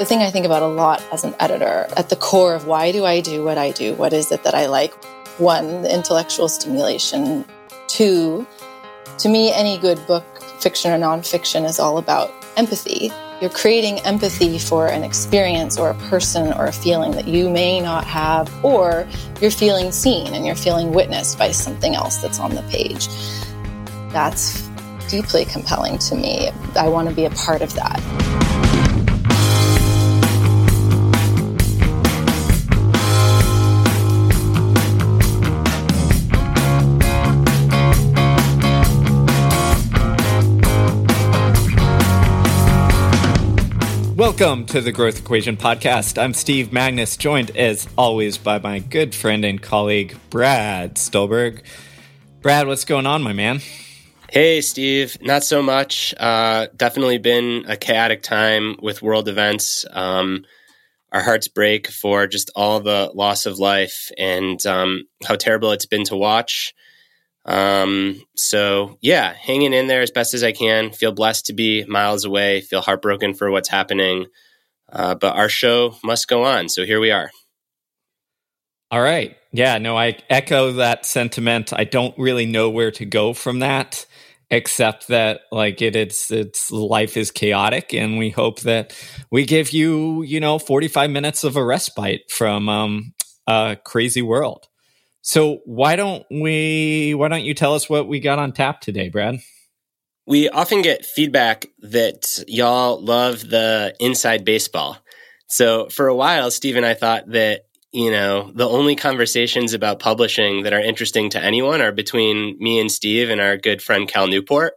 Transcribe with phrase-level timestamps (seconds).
[0.00, 2.90] The thing I think about a lot as an editor, at the core of why
[2.90, 3.92] do I do what I do?
[3.96, 4.94] What is it that I like?
[5.38, 7.44] One, the intellectual stimulation.
[7.86, 8.46] Two,
[9.18, 10.24] to me, any good book,
[10.58, 13.12] fiction or nonfiction, is all about empathy.
[13.42, 17.78] You're creating empathy for an experience or a person or a feeling that you may
[17.78, 19.06] not have, or
[19.42, 23.06] you're feeling seen and you're feeling witnessed by something else that's on the page.
[24.14, 24.66] That's
[25.10, 26.48] deeply compelling to me.
[26.74, 28.49] I want to be a part of that.
[44.20, 46.22] Welcome to the Growth Equation Podcast.
[46.22, 51.62] I'm Steve Magness, joined as always by my good friend and colleague, Brad Stulberg.
[52.42, 53.60] Brad, what's going on, my man?
[54.30, 55.16] Hey, Steve.
[55.22, 56.12] Not so much.
[56.20, 59.86] Uh, definitely been a chaotic time with world events.
[59.90, 60.44] Um,
[61.12, 65.86] our hearts break for just all the loss of life and um, how terrible it's
[65.86, 66.74] been to watch.
[67.50, 70.92] Um, so yeah, hanging in there as best as I can.
[70.92, 72.60] Feel blessed to be miles away.
[72.60, 74.26] Feel heartbroken for what's happening.
[74.92, 76.68] Uh, but our show must go on.
[76.68, 77.30] So here we are.
[78.92, 79.36] All right.
[79.52, 81.72] Yeah, no, I echo that sentiment.
[81.72, 84.06] I don't really know where to go from that,
[84.48, 88.96] except that like it, it's it's life is chaotic, and we hope that
[89.30, 93.12] we give you you know forty five minutes of a respite from um,
[93.48, 94.68] a crazy world.
[95.22, 97.14] So why don't we?
[97.14, 99.40] Why don't you tell us what we got on tap today, Brad?
[100.26, 104.98] We often get feedback that y'all love the inside baseball.
[105.48, 109.98] So for a while, Steve and I thought that you know the only conversations about
[109.98, 114.08] publishing that are interesting to anyone are between me and Steve and our good friend
[114.08, 114.74] Cal Newport,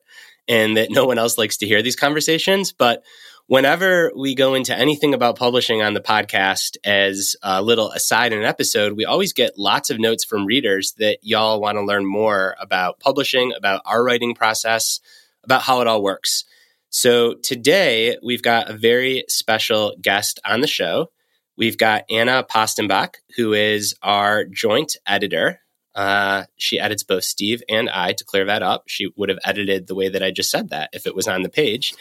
[0.48, 2.74] and that no one else likes to hear these conversations.
[2.74, 3.04] But
[3.48, 8.40] whenever we go into anything about publishing on the podcast as a little aside in
[8.40, 12.06] an episode, we always get lots of notes from readers that y'all want to learn
[12.06, 15.00] more about publishing, about our writing process,
[15.44, 16.46] about how it all works.
[16.90, 21.10] So today we've got a very special guest on the show.
[21.58, 25.60] We've got Anna Paustenbach, who is our joint editor.
[25.96, 28.14] Uh, she edits both Steve and I.
[28.14, 30.90] To clear that up, she would have edited the way that I just said that
[30.94, 31.94] if it was on the page.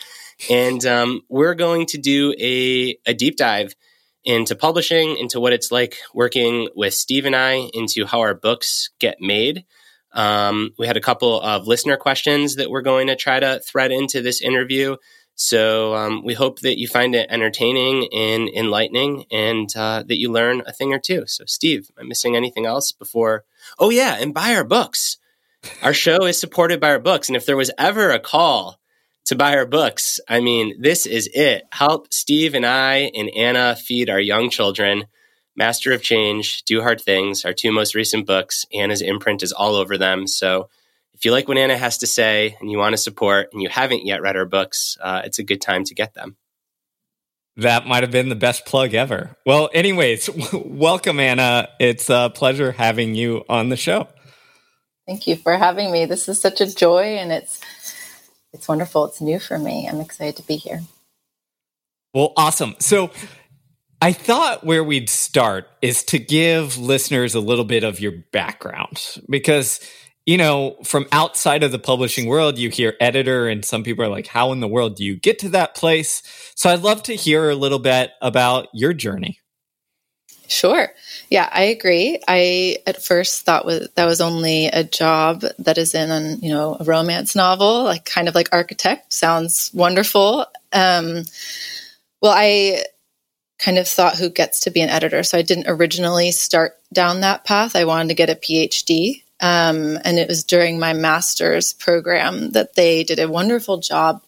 [0.51, 3.75] And um, we're going to do a, a deep dive
[4.25, 8.91] into publishing, into what it's like working with Steve and I, into how our books
[8.99, 9.65] get made.
[10.13, 13.93] Um, we had a couple of listener questions that we're going to try to thread
[13.93, 14.97] into this interview.
[15.35, 20.31] So um, we hope that you find it entertaining and enlightening and uh, that you
[20.31, 21.25] learn a thing or two.
[21.27, 23.45] So, Steve, am I missing anything else before?
[23.79, 25.17] Oh, yeah, and buy our books.
[25.83, 27.29] Our show is supported by our books.
[27.29, 28.79] And if there was ever a call
[29.27, 30.21] to buy our books.
[30.29, 31.65] I mean, this is it.
[31.73, 35.05] Help Steve and I and Anna feed our young children.
[35.55, 38.65] Master of Change, Do Hard Things, our two most recent books.
[38.73, 40.27] Anna's imprint is all over them.
[40.27, 40.69] So
[41.15, 43.69] if you like what Anna has to say and you want to support and you
[43.69, 46.37] haven't yet read our books, uh, it's a good time to get them.
[47.57, 49.37] That might have been the best plug ever.
[49.45, 51.69] Well, anyways, welcome, Anna.
[51.79, 54.09] It's a pleasure having you on the show.
[55.07, 56.07] Thank you for having me.
[56.07, 57.61] This is such a joy, and it's
[58.53, 59.07] it's wonderful.
[59.07, 59.89] It's new for me.
[59.89, 60.81] I'm excited to be here.
[62.15, 62.75] Well, awesome.
[62.79, 63.11] So
[64.03, 69.01] I thought where we'd start is to give listeners a little bit of your background
[69.31, 69.81] because,
[70.27, 74.09] you know, from outside of the publishing world, you hear editor, and some people are
[74.09, 76.23] like, how in the world do you get to that place?
[76.55, 79.39] So I'd love to hear a little bit about your journey.
[80.53, 80.89] Sure.
[81.31, 82.21] Yeah, I agree.
[82.29, 86.51] I at first thought was that was only a job that is in an, you
[86.51, 89.13] know, a romance novel, like kind of like architect.
[89.13, 90.47] Sounds wonderful.
[90.73, 91.25] Um,
[92.21, 92.85] well, I
[93.59, 95.23] kind of thought who gets to be an editor.
[95.23, 97.75] So I didn't originally start down that path.
[97.75, 99.23] I wanted to get a PhD.
[99.41, 104.23] Um, and it was during my master's program that they did a wonderful job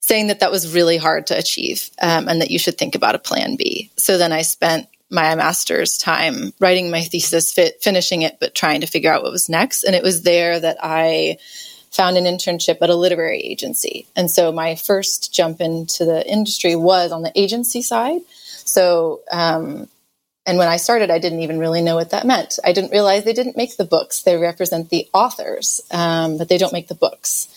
[0.00, 3.14] saying that that was really hard to achieve um, and that you should think about
[3.14, 3.90] a plan B.
[3.96, 8.80] So then I spent my master's time writing my thesis, fit, finishing it, but trying
[8.80, 9.84] to figure out what was next.
[9.84, 11.38] And it was there that I
[11.90, 14.06] found an internship at a literary agency.
[14.14, 18.20] And so my first jump into the industry was on the agency side.
[18.64, 19.88] So, um,
[20.46, 22.58] and when I started, I didn't even really know what that meant.
[22.64, 24.22] I didn't realize they didn't make the books.
[24.22, 27.48] They represent the authors, um, but they don't make the books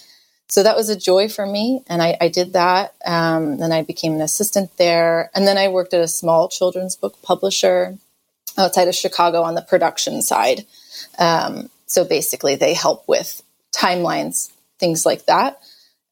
[0.54, 3.82] so that was a joy for me and i, I did that um, then i
[3.82, 7.98] became an assistant there and then i worked at a small children's book publisher
[8.56, 10.66] outside of chicago on the production side
[11.18, 13.42] um, so basically they help with
[13.76, 15.60] timelines things like that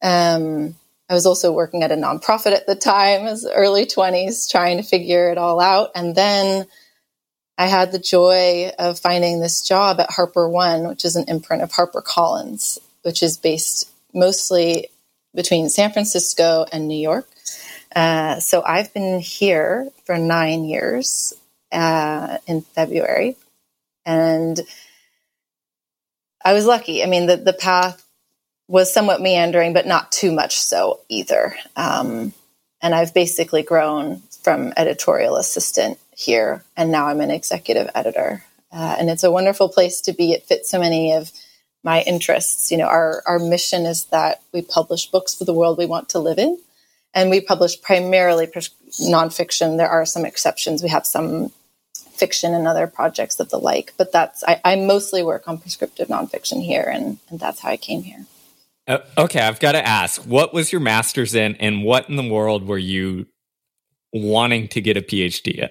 [0.02, 0.76] um,
[1.08, 4.84] I was also working at a nonprofit at the time, as early 20s, trying to
[4.84, 5.92] figure it all out.
[5.94, 6.66] And then
[7.58, 11.72] I had the joy of finding this job at HarperOne, which is an imprint of
[11.72, 14.90] HarperCollins, which is based mostly
[15.34, 17.28] between San Francisco and New York.
[17.96, 21.34] Uh, so I've been here for nine years
[21.72, 23.38] uh, in February.
[24.06, 24.60] And
[26.44, 27.04] I was lucky.
[27.04, 28.04] I mean, the, the path
[28.68, 31.56] was somewhat meandering, but not too much so either.
[31.76, 32.34] Um,
[32.82, 38.44] and I've basically grown from editorial assistant here, and now I'm an executive editor.
[38.72, 40.32] Uh, and it's a wonderful place to be.
[40.32, 41.32] It fits so many of
[41.84, 42.72] my interests.
[42.72, 46.10] You know, our, our mission is that we publish books for the world we want
[46.10, 46.58] to live in.
[47.14, 49.78] And we publish primarily nonfiction.
[49.78, 50.82] There are some exceptions.
[50.82, 51.52] We have some
[52.14, 56.08] fiction and other projects of the like, but that's, I, I mostly work on prescriptive
[56.08, 58.28] nonfiction here, and, and that's how I came here.
[58.88, 62.30] Uh, okay, I've got to ask, what was your master's in, and what in the
[62.30, 63.26] world were you
[64.14, 65.70] wanting to get a PhD in?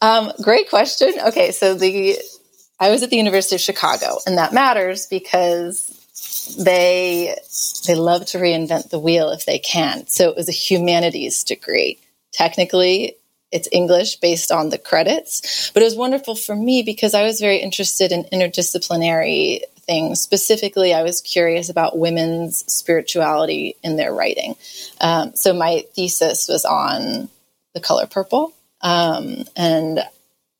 [0.00, 1.12] Um, great question.
[1.26, 2.16] Okay, so the
[2.78, 5.92] I was at the University of Chicago, and that matters because
[6.58, 7.36] they
[7.86, 10.06] they love to reinvent the wheel if they can.
[10.06, 11.98] So it was a humanities degree.
[12.32, 13.16] Technically,
[13.52, 17.40] it's English based on the credits, but it was wonderful for me because I was
[17.40, 20.20] very interested in interdisciplinary things.
[20.20, 24.56] Specifically, I was curious about women's spirituality in their writing.
[25.00, 27.28] Um, so my thesis was on
[27.74, 28.52] the color purple.
[28.82, 30.00] Um, and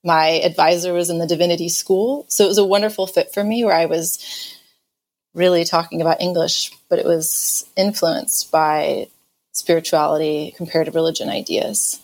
[0.06, 2.24] my advisor was in the divinity school.
[2.28, 4.56] So it was a wonderful fit for me where I was
[5.34, 9.08] really talking about English, but it was influenced by
[9.52, 12.00] spirituality, comparative religion ideas.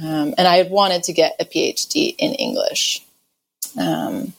[0.00, 3.04] Um, and I had wanted to get a PhD in English.
[3.76, 4.32] Um,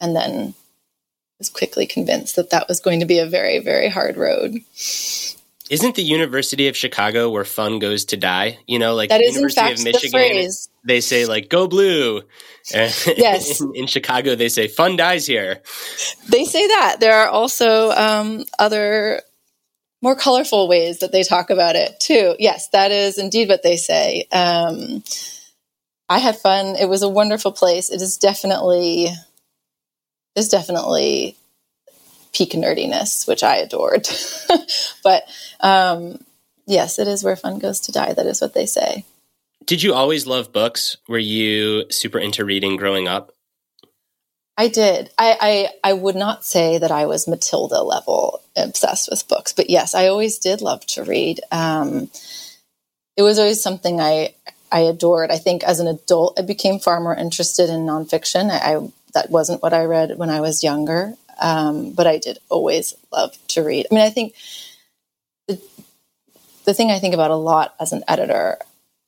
[0.00, 0.54] and then
[1.38, 4.56] was quickly convinced that that was going to be a very, very hard road.
[5.70, 8.58] Isn't the University of Chicago where fun goes to die?
[8.66, 12.22] You know, like that the is University of Michigan, the they say like "Go blue."
[12.70, 13.62] Yes.
[13.62, 15.62] in, in, Chicago, they say "Fun dies here."
[16.28, 16.96] They say that.
[17.00, 19.22] There are also um, other
[20.02, 22.36] more colorful ways that they talk about it too.
[22.38, 24.26] Yes, that is indeed what they say.
[24.32, 25.02] Um,
[26.08, 26.76] I had fun.
[26.76, 27.90] It was a wonderful place.
[27.90, 29.08] It is definitely
[30.36, 31.36] is definitely
[32.38, 34.08] peak nerdiness, which I adored.
[35.02, 35.24] but
[35.60, 36.24] um,
[36.66, 38.12] yes, it is where fun goes to die.
[38.12, 39.04] That is what they say.
[39.66, 40.96] Did you always love books?
[41.08, 43.32] Were you super into reading growing up?
[44.56, 45.10] I did.
[45.18, 49.68] I, I, I would not say that I was Matilda level obsessed with books, but
[49.68, 51.40] yes, I always did love to read.
[51.52, 52.08] Um,
[53.16, 54.34] it was always something I
[54.70, 55.30] I adored.
[55.30, 58.50] I think as an adult, I became far more interested in nonfiction.
[58.50, 62.38] I, I that wasn't what I read when I was younger, um, but I did
[62.48, 63.86] always love to read.
[63.90, 64.34] I mean, I think
[65.46, 65.60] the,
[66.64, 68.58] the thing I think about a lot as an editor,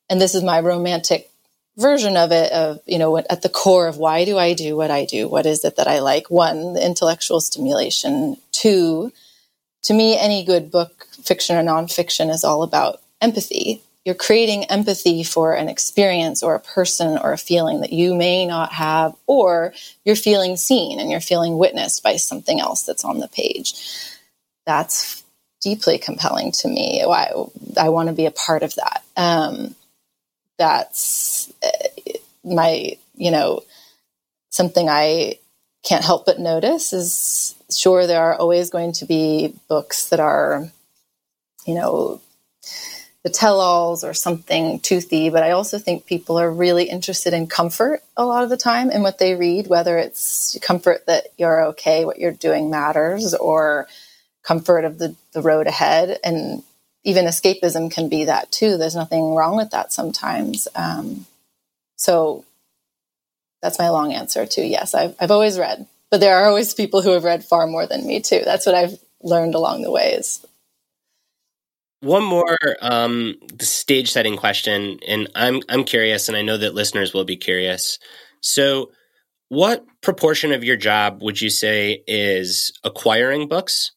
[0.08, 1.30] and this is my romantic
[1.76, 4.90] version of it of you know at the core of why do i do what
[4.90, 5.28] i do?
[5.28, 6.30] What is it that i like?
[6.30, 8.36] One the intellectual stimulation.
[8.52, 9.12] Two
[9.84, 15.22] to me any good book fiction or nonfiction is all about empathy you're creating empathy
[15.22, 19.74] for an experience or a person or a feeling that you may not have, or
[20.04, 23.74] you're feeling seen and you're feeling witnessed by something else that's on the page.
[24.66, 25.22] That's
[25.60, 27.04] deeply compelling to me.
[27.04, 27.32] I,
[27.78, 29.04] I want to be a part of that.
[29.16, 29.74] Um,
[30.58, 33.62] that's uh, my, you know,
[34.50, 35.38] something I
[35.84, 40.68] can't help but notice is sure, there are always going to be books that are,
[41.66, 42.20] you know,
[43.22, 47.46] the tell alls or something toothy, but I also think people are really interested in
[47.48, 51.66] comfort a lot of the time in what they read, whether it's comfort that you're
[51.66, 53.88] okay, what you're doing matters, or
[54.42, 56.18] comfort of the, the road ahead.
[56.24, 56.62] And
[57.04, 58.78] even escapism can be that too.
[58.78, 60.66] There's nothing wrong with that sometimes.
[60.74, 61.26] Um,
[61.96, 62.44] so
[63.60, 67.02] that's my long answer to yes, I've, I've always read, but there are always people
[67.02, 68.40] who have read far more than me too.
[68.46, 70.44] That's what I've learned along the way is
[72.00, 77.12] one more um, stage setting question, and I'm I'm curious, and I know that listeners
[77.12, 77.98] will be curious.
[78.40, 78.90] So,
[79.48, 83.92] what proportion of your job would you say is acquiring books?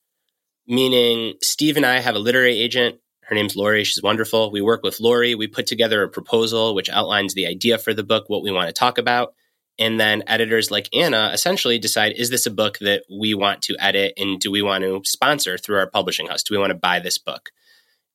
[0.68, 3.00] Meaning, Steve and I have a literary agent.
[3.22, 3.84] Her name's Lori.
[3.86, 4.52] She's wonderful.
[4.52, 5.34] We work with Lori.
[5.34, 8.68] We put together a proposal which outlines the idea for the book, what we want
[8.68, 9.34] to talk about.
[9.80, 13.76] And then editors like Anna essentially decide is this a book that we want to
[13.80, 16.44] edit and do we want to sponsor through our publishing house?
[16.44, 17.50] Do we want to buy this book?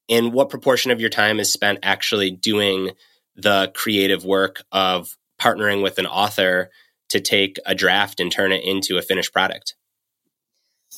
[0.09, 2.91] And what proportion of your time is spent actually doing
[3.37, 6.71] the creative work of partnering with an author
[7.11, 9.75] to take a draft and turn it into a finished product?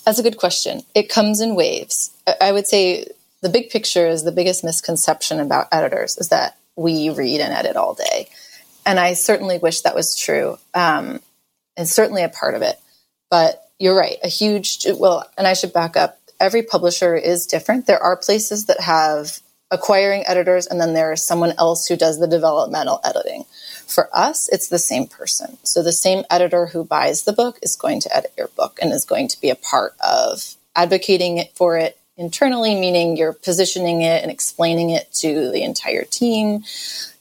[0.04, 0.82] That's a good question.
[0.94, 2.10] It comes in waves.
[2.40, 3.06] I would say
[3.42, 7.76] the big picture is the biggest misconception about editors is that we read and edit
[7.76, 8.28] all day.
[8.86, 11.20] And I certainly wish that was true, um,
[11.76, 12.78] and certainly a part of it.
[13.30, 16.18] But you're right, a huge, well, and I should back up.
[16.40, 17.86] Every publisher is different.
[17.86, 22.18] There are places that have acquiring editors, and then there is someone else who does
[22.18, 23.44] the developmental editing.
[23.86, 25.58] For us, it's the same person.
[25.62, 28.92] So the same editor who buys the book is going to edit your book and
[28.92, 34.02] is going to be a part of advocating it for it internally, meaning you're positioning
[34.02, 36.64] it and explaining it to the entire team.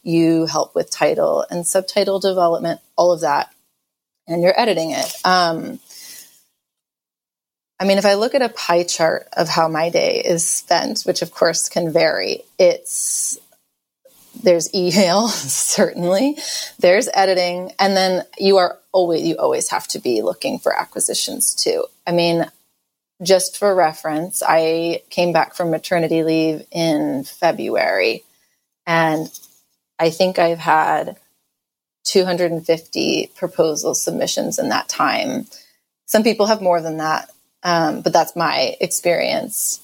[0.04, 3.54] You help with title and subtitle development, all of that,
[4.28, 5.14] and you're editing it.
[5.24, 5.80] Um,
[7.80, 11.04] I mean, if I look at a pie chart of how my day is spent,
[11.04, 13.38] which of course can vary, it's
[14.44, 16.38] there's email certainly
[16.80, 21.56] there's editing and then you are always you always have to be looking for acquisitions
[21.56, 21.86] too.
[22.06, 22.46] I mean
[23.22, 28.24] just for reference i came back from maternity leave in february
[28.88, 29.28] and
[30.00, 31.18] i think i've had
[32.10, 35.46] 250 proposal submissions in that time.
[36.06, 37.30] Some people have more than that
[37.64, 39.82] um, but that's my experience.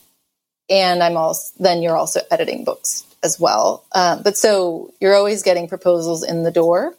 [0.69, 3.83] And I'm also, then you're also editing books as well.
[3.91, 6.95] Um, but so you're always getting proposals in the door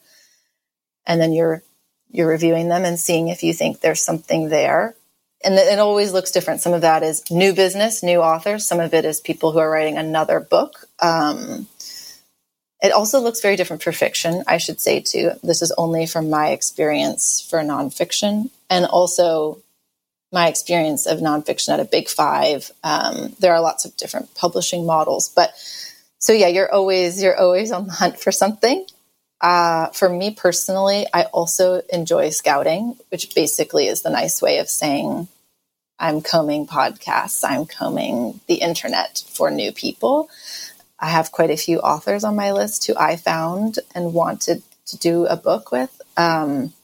[1.06, 1.62] and then you're,
[2.10, 4.94] you're reviewing them and seeing if you think there's something there.
[5.44, 6.60] And it always looks different.
[6.60, 8.66] Some of that is new business, new authors.
[8.66, 10.88] Some of it is people who are writing another book.
[11.00, 11.68] Um,
[12.82, 15.32] it also looks very different for fiction, I should say, too.
[15.42, 18.50] This is only from my experience for nonfiction.
[18.70, 19.58] And also,
[20.36, 22.70] my experience of nonfiction at a big five.
[22.84, 25.54] Um, there are lots of different publishing models, but
[26.18, 28.84] so yeah, you're always you're always on the hunt for something.
[29.40, 34.68] Uh, for me personally, I also enjoy scouting, which basically is the nice way of
[34.68, 35.26] saying
[35.98, 40.28] I'm combing podcasts, I'm combing the internet for new people.
[41.00, 44.98] I have quite a few authors on my list who I found and wanted to
[44.98, 45.98] do a book with.
[46.18, 46.74] Um,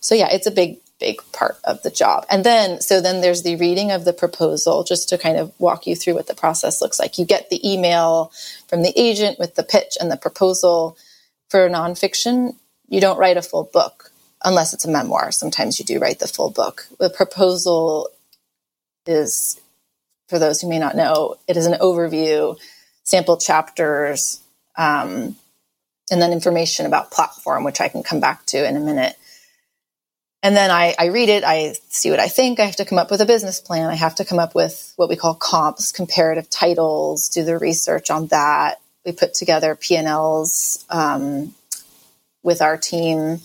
[0.00, 2.24] so yeah, it's a big big part of the job.
[2.30, 5.86] And then, so then there's the reading of the proposal, just to kind of walk
[5.86, 7.18] you through what the process looks like.
[7.18, 8.32] You get the email
[8.68, 10.96] from the agent with the pitch and the proposal.
[11.50, 12.56] For nonfiction,
[12.88, 14.10] you don't write a full book
[14.44, 15.32] unless it's a memoir.
[15.32, 16.86] Sometimes you do write the full book.
[16.98, 18.08] The proposal
[19.06, 19.60] is,
[20.28, 22.58] for those who may not know, it is an overview,
[23.02, 24.40] sample chapters,
[24.76, 25.36] um,
[26.10, 29.16] and then information about platform, which I can come back to in a minute.
[30.44, 32.60] And then I, I read it, I see what I think.
[32.60, 33.88] I have to come up with a business plan.
[33.88, 38.10] I have to come up with what we call comps, comparative titles, do the research
[38.10, 38.78] on that.
[39.06, 41.54] We put together P&Ls um,
[42.42, 43.40] with our team,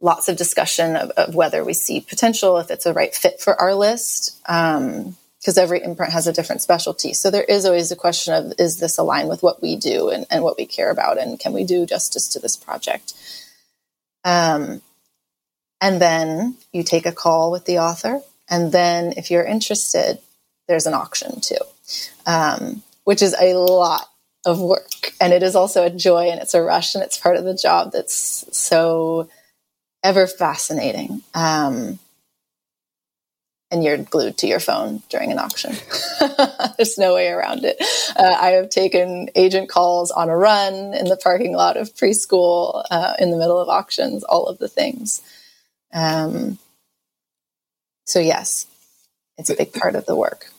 [0.00, 3.54] lots of discussion of, of, whether we see potential, if it's a right fit for
[3.60, 5.16] our list, because um,
[5.56, 7.12] every imprint has a different specialty.
[7.12, 10.26] So there is always a question of, is this aligned with what we do and,
[10.32, 11.16] and what we care about?
[11.16, 13.12] And can we do justice to this project?
[14.24, 14.82] Um,
[15.80, 18.20] and then you take a call with the author.
[18.48, 20.18] And then if you're interested,
[20.68, 21.56] there's an auction too,
[22.26, 24.08] um, which is a lot
[24.44, 25.12] of work.
[25.20, 27.54] And it is also a joy and it's a rush and it's part of the
[27.54, 29.28] job that's so
[30.02, 31.22] ever fascinating.
[31.34, 31.98] Um,
[33.70, 35.74] and you're glued to your phone during an auction.
[36.76, 37.76] There's no way around it.
[38.16, 42.84] Uh, I have taken agent calls on a run in the parking lot of preschool,
[42.90, 45.22] uh, in the middle of auctions, all of the things.
[45.92, 46.58] Um,
[48.06, 48.66] so yes,
[49.38, 50.50] it's a big part of the work.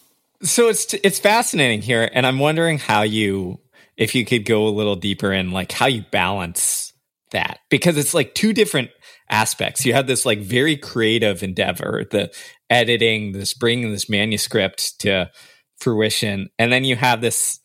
[0.43, 3.59] So it's it's fascinating here, and I'm wondering how you,
[3.95, 6.93] if you could go a little deeper in like how you balance
[7.31, 8.89] that because it's like two different
[9.29, 9.85] aspects.
[9.85, 12.33] You have this like very creative endeavor, the
[12.69, 15.29] editing, this bringing this manuscript to
[15.79, 17.60] fruition, and then you have this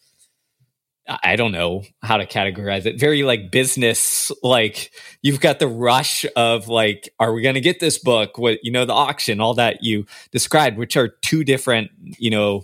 [1.09, 2.99] I don't know how to categorize it.
[2.99, 4.91] Very like business, like
[5.23, 8.39] you've got the rush of like, are we going to get this book?
[8.39, 12.63] What, you know, the auction, all that you described, which are two different, you know,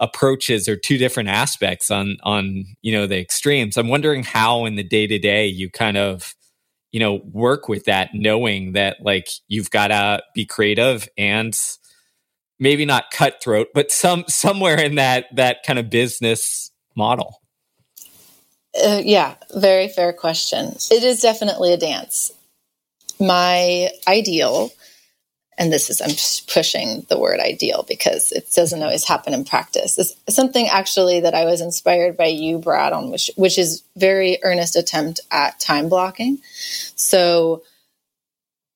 [0.00, 3.76] approaches or two different aspects on, on, you know, the extremes.
[3.76, 6.34] I'm wondering how in the day to day you kind of,
[6.90, 11.56] you know, work with that, knowing that like you've got to be creative and
[12.58, 17.36] maybe not cutthroat, but some, somewhere in that, that kind of business model.
[18.74, 20.74] Uh, yeah, very fair question.
[20.90, 22.32] It is definitely a dance.
[23.20, 24.70] My ideal,
[25.58, 26.16] and this is, I'm
[26.52, 31.34] pushing the word ideal because it doesn't always happen in practice, is something actually that
[31.34, 35.88] I was inspired by you, Brad, on which, which is very earnest attempt at time
[35.88, 36.38] blocking.
[36.96, 37.62] So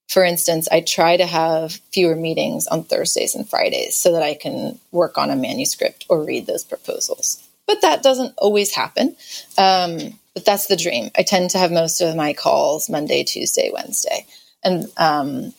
[0.09, 4.35] for instance, I try to have fewer meetings on Thursdays and Fridays so that I
[4.35, 7.43] can work on a manuscript or read those proposals.
[7.67, 9.17] But that doesn't always happen.
[9.57, 11.11] Um, but that's the dream.
[11.17, 14.27] I tend to have most of my calls Monday, Tuesday, Wednesday,
[14.63, 15.55] and um,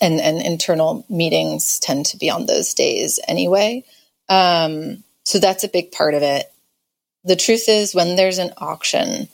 [0.00, 3.84] and and internal meetings tend to be on those days anyway.
[4.28, 6.50] Um, so that's a big part of it.
[7.24, 9.28] The truth is, when there's an auction,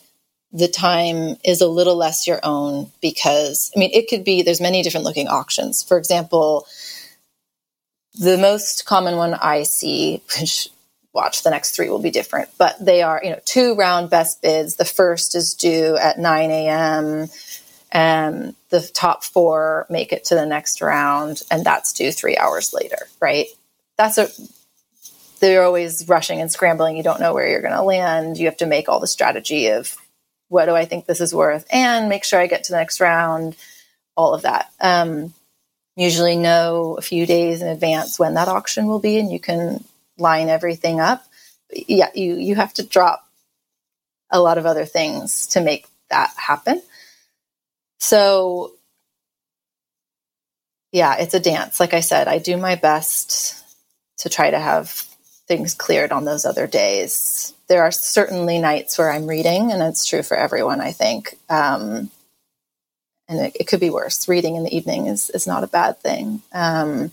[0.53, 4.61] the time is a little less your own because I mean it could be there's
[4.61, 5.83] many different looking auctions.
[5.83, 6.67] For example,
[8.15, 10.69] the most common one I see, which
[11.13, 14.43] watch the next three will be different, but they are you know two round best
[14.43, 14.77] bids.
[14.77, 17.29] The first is due at 9 a.m.
[17.91, 22.73] and the top four make it to the next round, and that's due three hours
[22.73, 23.07] later.
[23.21, 23.47] Right?
[23.97, 24.29] That's a
[25.41, 26.97] they're always rushing and scrambling.
[26.97, 28.39] You don't know where you're going to land.
[28.39, 29.97] You have to make all the strategy of
[30.49, 33.01] what do I think this is worth, and make sure I get to the next
[33.01, 33.57] round,
[34.17, 34.71] all of that.
[34.81, 35.35] Um,
[35.97, 39.85] usually know a few days in advance when that auction will be, and you can
[40.23, 41.25] line everything up.
[41.71, 43.27] Yeah, you you have to drop
[44.31, 46.83] a lot of other things to make that happen.
[47.99, 48.73] So
[50.93, 51.81] yeah, it's a dance.
[51.81, 53.63] Like I said, I do my best
[54.19, 54.89] to try to have
[55.49, 60.05] things cleared on those other days there are certainly nights where I'm reading, and it's
[60.05, 61.39] true for everyone, I think.
[61.49, 62.11] Um,
[63.29, 64.29] and it, it, could be worse.
[64.29, 66.43] Reading in the evening is, is not a bad thing.
[66.53, 67.13] Um,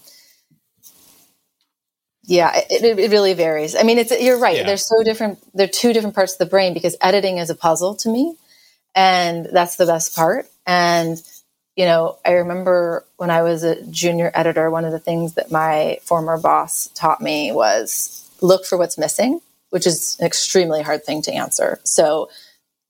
[2.29, 3.75] yeah, it, it, really varies.
[3.75, 4.57] I mean, it's you're right.
[4.57, 4.63] Yeah.
[4.63, 5.39] They're so different.
[5.53, 8.35] They're two different parts of the brain because editing is a puzzle to me,
[8.95, 10.47] and that's the best part.
[10.65, 11.21] And
[11.75, 15.51] you know, I remember when I was a junior editor, one of the things that
[15.51, 21.03] my former boss taught me was look for what's missing which is an extremely hard
[21.03, 21.79] thing to answer.
[21.83, 22.29] So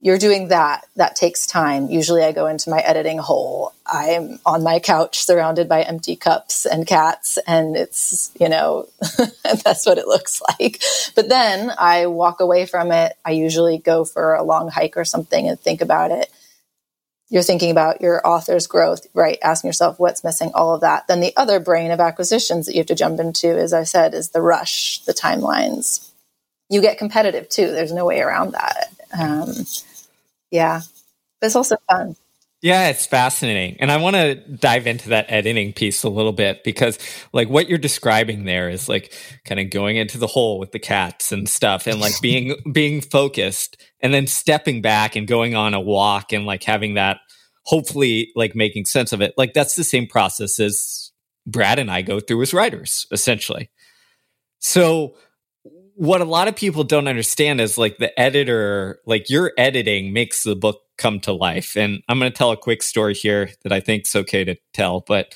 [0.02, 0.86] you're doing that.
[0.96, 1.90] That takes time.
[1.90, 3.74] Usually I go into my editing hole.
[3.86, 8.88] I'm on my couch surrounded by empty cups and cats, and it's, you know,
[9.44, 10.82] that's what it looks like.
[11.16, 13.18] But then I walk away from it.
[13.26, 16.32] I usually go for a long hike or something and think about it.
[17.30, 19.38] You're thinking about your author's growth, right?
[19.44, 21.08] Asking yourself what's missing, all of that.
[21.08, 24.14] Then the other brain of acquisitions that you have to jump into, as I said,
[24.14, 26.10] is the rush, the timelines
[26.70, 27.68] you get competitive too.
[27.72, 28.90] There's no way around that.
[29.18, 29.50] Um,
[30.52, 30.82] yeah,
[31.40, 32.16] but it's also fun.
[32.62, 33.78] Yeah, it's fascinating.
[33.80, 37.00] And I want to dive into that editing piece a little bit because
[37.32, 39.14] like what you're describing there is like
[39.46, 43.00] kind of going into the hole with the cats and stuff and like being being
[43.00, 47.22] focused and then stepping back and going on a walk and like having that
[47.64, 49.34] hopefully like making sense of it.
[49.38, 51.12] Like that's the same process as
[51.48, 53.70] Brad and I go through as writers essentially.
[54.60, 55.16] So
[56.00, 60.44] what a lot of people don't understand is like the editor, like your editing makes
[60.44, 61.76] the book come to life.
[61.76, 64.56] And I'm going to tell a quick story here that I think is okay to
[64.74, 65.02] tell.
[65.02, 65.36] But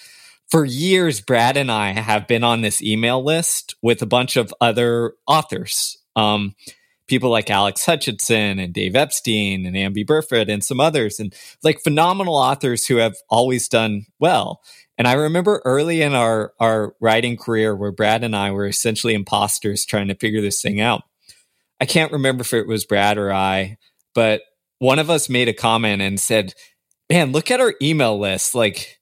[0.50, 4.54] for years, Brad and I have been on this email list with a bunch of
[4.62, 5.98] other authors.
[6.16, 6.56] Um,
[7.14, 11.84] people like Alex Hutchinson and Dave Epstein and Amby Burfoot and some others, and like
[11.84, 14.62] phenomenal authors who have always done well.
[14.98, 19.14] And I remember early in our, our writing career where Brad and I were essentially
[19.14, 21.04] imposters trying to figure this thing out.
[21.80, 23.78] I can't remember if it was Brad or I,
[24.16, 24.42] but
[24.80, 26.56] one of us made a comment and said,
[27.12, 28.56] Man, look at our email list.
[28.56, 29.00] Like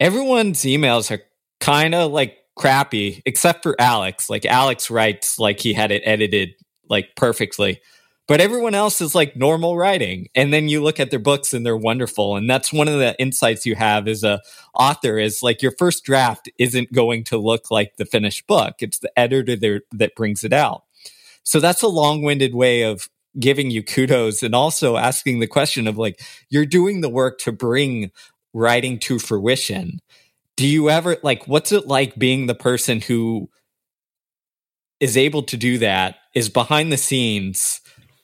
[0.00, 1.20] everyone's emails are
[1.60, 4.30] kind of like crappy, except for Alex.
[4.30, 6.54] Like Alex writes like he had it edited
[6.92, 7.80] like perfectly.
[8.28, 11.66] But everyone else is like normal writing and then you look at their books and
[11.66, 14.40] they're wonderful and that's one of the insights you have as a
[14.74, 19.00] author is like your first draft isn't going to look like the finished book it's
[19.00, 20.84] the editor there that brings it out.
[21.42, 23.08] So that's a long-winded way of
[23.40, 27.50] giving you kudos and also asking the question of like you're doing the work to
[27.50, 28.12] bring
[28.52, 29.98] writing to fruition.
[30.56, 33.50] Do you ever like what's it like being the person who
[35.02, 37.82] is able to do that is behind the scenes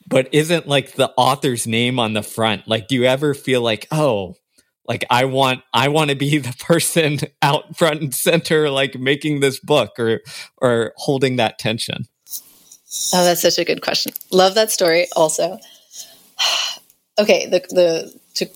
[0.08, 2.66] but isn't like the author's name on the front.
[2.66, 4.36] Like, do you ever feel like, oh,
[4.86, 9.40] like I want I want to be the person out front and center, like making
[9.40, 10.20] this book or
[10.56, 12.06] or holding that tension?
[13.12, 14.12] Oh, that's such a good question.
[14.30, 15.58] Love that story also.
[17.18, 18.48] okay, the the to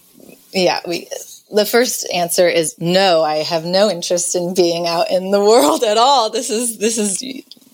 [0.54, 1.08] yeah, we
[1.50, 5.84] the first answer is no, I have no interest in being out in the world
[5.84, 6.30] at all.
[6.30, 7.22] This is this is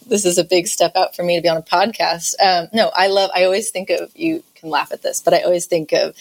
[0.08, 2.34] this is a big step out for me to be on a podcast.
[2.42, 3.30] Um, no, I love.
[3.34, 6.16] I always think of you can laugh at this, but I always think of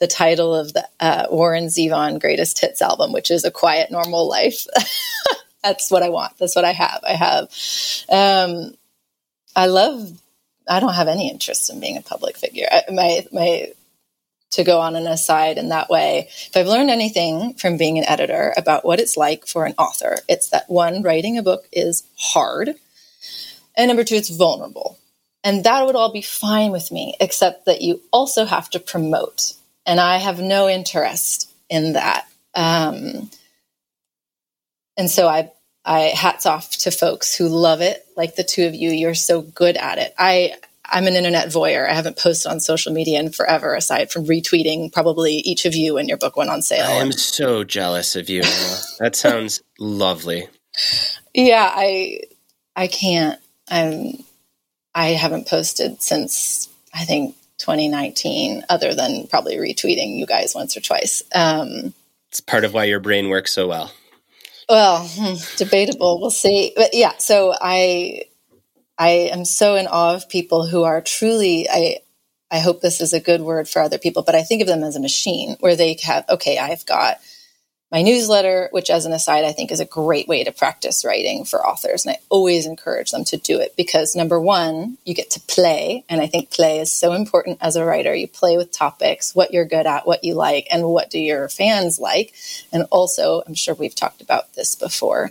[0.00, 4.28] the title of the uh, Warren Zevon Greatest Hits album, which is a quiet, normal
[4.28, 4.66] life.
[5.62, 6.36] That's what I want.
[6.38, 7.00] That's what I have.
[7.08, 7.44] I have.
[8.10, 8.74] Um,
[9.56, 10.10] I love.
[10.68, 12.66] I don't have any interest in being a public figure.
[12.70, 13.72] I, my my
[14.54, 16.28] to go on an aside in that way.
[16.28, 20.18] If I've learned anything from being an editor about what it's like for an author,
[20.28, 22.74] it's that one, writing a book is hard.
[23.76, 24.98] And number two, it's vulnerable.
[25.42, 29.54] And that would all be fine with me, except that you also have to promote.
[29.84, 32.26] And I have no interest in that.
[32.54, 33.30] Um,
[34.96, 35.50] and so I,
[35.84, 38.90] I hats off to folks who love it, like the two of you.
[38.90, 40.14] You're so good at it.
[40.16, 40.54] I,
[40.86, 41.88] I'm an internet voyeur.
[41.88, 45.94] I haven't posted on social media in forever, aside from retweeting probably each of you
[45.94, 46.86] when your book went on sale.
[46.86, 48.42] I am so jealous of you.
[48.98, 50.48] That sounds lovely.
[51.36, 52.20] Yeah, I
[52.76, 53.40] I can't.
[53.70, 54.24] I'm
[54.94, 60.80] I haven't posted since I think 2019, other than probably retweeting you guys once or
[60.80, 61.22] twice.
[61.34, 61.94] Um,
[62.28, 63.92] it's part of why your brain works so well.
[64.68, 66.20] Well, hmm, debatable.
[66.20, 66.72] We'll see.
[66.76, 68.24] But yeah, so I
[68.98, 71.98] I am so in awe of people who are truly I
[72.50, 74.84] I hope this is a good word for other people, but I think of them
[74.84, 77.18] as a machine where they have okay, I've got
[77.94, 81.44] my newsletter, which as an aside, I think is a great way to practice writing
[81.44, 82.04] for authors.
[82.04, 86.04] And I always encourage them to do it because number one, you get to play.
[86.08, 88.12] And I think play is so important as a writer.
[88.12, 91.48] You play with topics, what you're good at, what you like, and what do your
[91.48, 92.34] fans like.
[92.72, 95.30] And also, I'm sure we've talked about this before.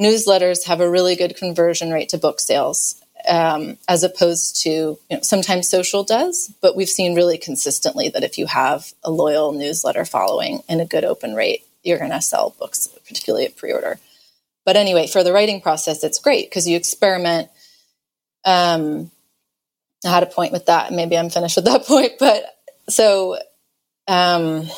[0.00, 2.98] Newsletters have a really good conversion rate to book sales.
[3.28, 8.22] Um, as opposed to you know, sometimes social does, but we've seen really consistently that
[8.22, 12.22] if you have a loyal newsletter following and a good open rate, you're going to
[12.22, 13.98] sell books, particularly at pre order.
[14.64, 17.48] But anyway, for the writing process, it's great because you experiment.
[18.44, 19.10] Um,
[20.04, 20.92] I had a point with that.
[20.92, 22.12] Maybe I'm finished with that point.
[22.20, 22.44] But
[22.88, 23.38] so,
[24.06, 24.68] um,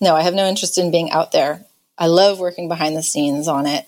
[0.00, 1.64] no, I have no interest in being out there.
[1.98, 3.84] I love working behind the scenes on it.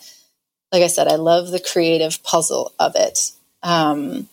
[0.71, 3.33] Like I said, I love the creative puzzle of it.
[3.63, 4.29] Um,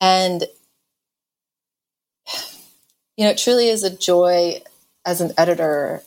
[0.00, 0.44] and,
[3.16, 4.62] you know, it truly is a joy
[5.04, 6.02] as an editor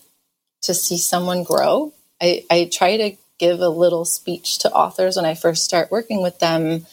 [0.61, 1.93] to see someone grow.
[2.21, 6.21] I, I try to give a little speech to authors when I first start working
[6.21, 6.85] with them,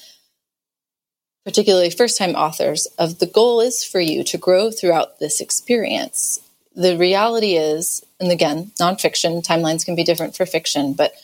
[1.44, 6.40] particularly first time authors, of the goal is for you to grow throughout this experience.
[6.74, 11.14] The reality is, and again, nonfiction timelines can be different for fiction, but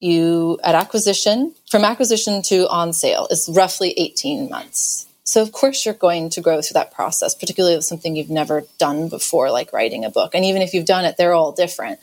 [0.00, 5.06] you at acquisition, from acquisition to on sale is roughly 18 months.
[5.26, 8.62] So, of course, you're going to grow through that process, particularly with something you've never
[8.78, 10.36] done before, like writing a book.
[10.36, 11.98] And even if you've done it, they're all different.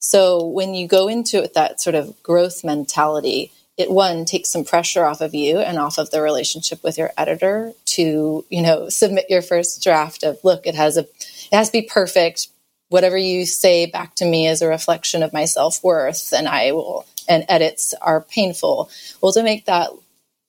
[0.00, 4.50] So, when you go into it with that sort of growth mentality, it one takes
[4.50, 8.62] some pressure off of you and off of the relationship with your editor to, you
[8.62, 12.48] know, submit your first draft of look, it has a it has to be perfect.
[12.88, 16.72] Whatever you say back to me is a reflection of my self worth, and I
[16.72, 17.06] will.
[17.28, 18.90] And edits are painful.
[19.20, 19.90] Well, to make that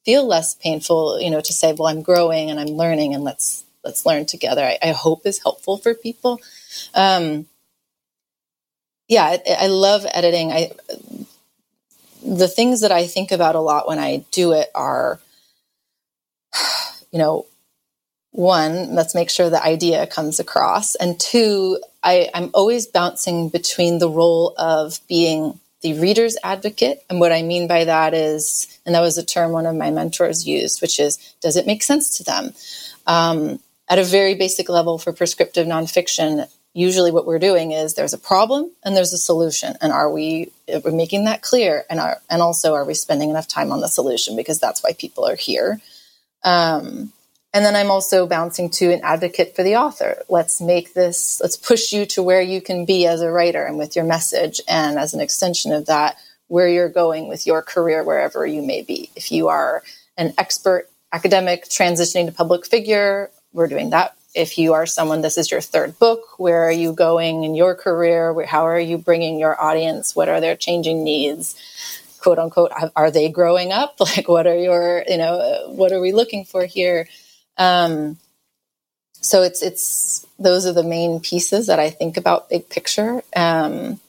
[0.05, 3.63] feel less painful, you know, to say, well, I'm growing and I'm learning and let's
[3.83, 4.63] let's learn together.
[4.63, 6.39] I, I hope is helpful for people.
[6.93, 7.47] Um,
[9.07, 10.51] yeah, I, I love editing.
[10.51, 10.71] I
[12.23, 15.19] the things that I think about a lot when I do it are,
[17.11, 17.45] you know,
[18.31, 23.99] one, let's make sure the idea comes across, and two, I, I'm always bouncing between
[23.99, 27.05] the role of being the reader's advocate.
[27.11, 29.91] And what I mean by that is, and that was a term one of my
[29.91, 32.53] mentors used, which is, does it make sense to them?
[33.05, 38.15] Um, at a very basic level for prescriptive nonfiction, usually what we're doing is there's
[38.15, 39.75] a problem and there's a solution.
[39.79, 40.51] And are we
[40.83, 41.85] we making that clear?
[41.87, 44.93] And are and also are we spending enough time on the solution because that's why
[44.93, 45.79] people are here?
[46.43, 47.13] Um,
[47.55, 50.21] and then I'm also bouncing to an advocate for the author.
[50.27, 53.77] Let's make this, let's push you to where you can be as a writer and
[53.77, 54.59] with your message.
[54.67, 56.17] And as an extension of that,
[56.49, 59.09] where you're going with your career, wherever you may be.
[59.15, 59.83] If you are
[60.17, 64.17] an expert academic transitioning to public figure, we're doing that.
[64.35, 67.73] If you are someone, this is your third book, where are you going in your
[67.73, 68.35] career?
[68.45, 70.13] How are you bringing your audience?
[70.13, 71.55] What are their changing needs?
[72.19, 73.95] Quote unquote, are they growing up?
[74.01, 77.07] Like, what are your, you know, what are we looking for here?
[77.57, 78.17] Um,
[79.21, 83.21] so it's it's those are the main pieces that I think about big picture.
[83.35, 83.99] Um,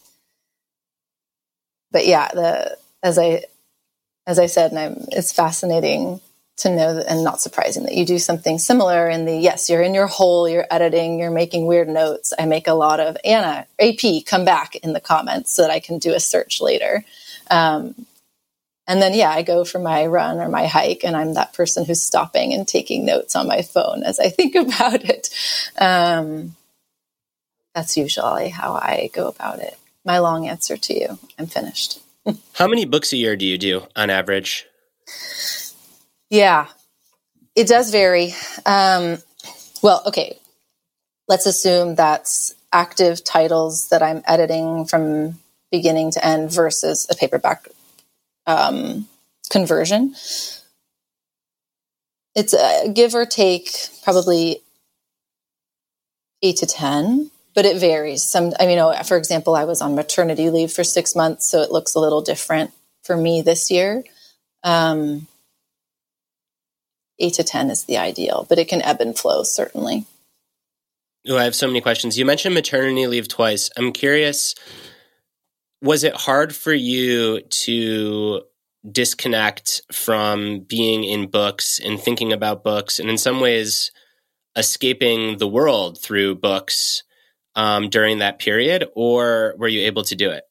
[1.93, 3.45] but yeah, the as I
[4.27, 6.21] as I said, and I'm, it's fascinating
[6.59, 9.83] to know that, and not surprising that you do something similar in the yes, you're
[9.83, 12.33] in your hole, you're editing, you're making weird notes.
[12.39, 15.81] I make a lot of Anna AP come back in the comments so that I
[15.81, 17.05] can do a search later.
[17.51, 18.07] Um,
[18.87, 21.85] and then, yeah, I go for my run or my hike, and I'm that person
[21.85, 25.31] who's stopping and taking notes on my phone as I think about it.
[25.79, 26.57] Um,
[27.75, 29.77] that's usually how I go about it.
[30.05, 32.01] My long answer to you I'm finished.
[32.55, 34.67] how many books a year do you do on average?
[36.31, 36.69] Yeah,
[37.55, 38.35] it does vary.
[38.65, 39.19] Um,
[39.83, 40.39] well, okay.
[41.29, 45.39] let's assume that's active titles that I'm editing from
[45.71, 47.69] beginning to end versus a paperback
[48.47, 49.09] um,
[49.51, 50.15] conversion.
[52.35, 53.71] It's a give or take
[54.05, 54.63] probably
[56.43, 58.23] eight to 10, but it varies.
[58.23, 61.63] Some, I mean, oh, for example, I was on maternity leave for six months, so
[61.63, 64.05] it looks a little different for me this year.
[64.63, 65.27] Um,
[67.19, 70.05] eight to 10 is the ideal, but it can ebb and flow, certainly.
[71.29, 72.19] Oh, I have so many questions.
[72.19, 73.71] You mentioned maternity leave twice.
[73.77, 74.55] I'm curious,
[75.83, 78.43] was it hard for you to
[78.91, 83.91] disconnect from being in books and thinking about books and in some ways
[84.57, 87.03] escaping the world through books
[87.55, 90.45] um, during that period, or were you able to do it?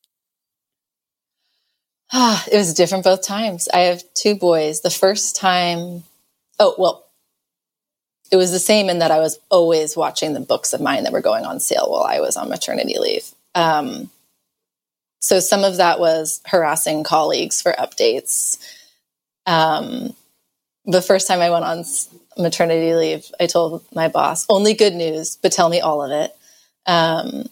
[2.11, 3.67] Ah, it was different both times.
[3.73, 4.81] I have two boys.
[4.81, 6.03] The first time,
[6.59, 7.05] oh, well,
[8.31, 11.13] it was the same in that I was always watching the books of mine that
[11.13, 13.31] were going on sale while I was on maternity leave.
[13.53, 14.09] Um,
[15.25, 18.59] so some of that was harassing colleagues for updates.
[19.47, 20.13] Um,
[20.85, 21.83] the first time I went on
[22.37, 26.31] maternity leave, I told my boss, only good news, but tell me all of it.
[26.85, 27.49] Um,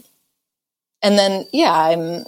[1.02, 2.26] and then, yeah, I'm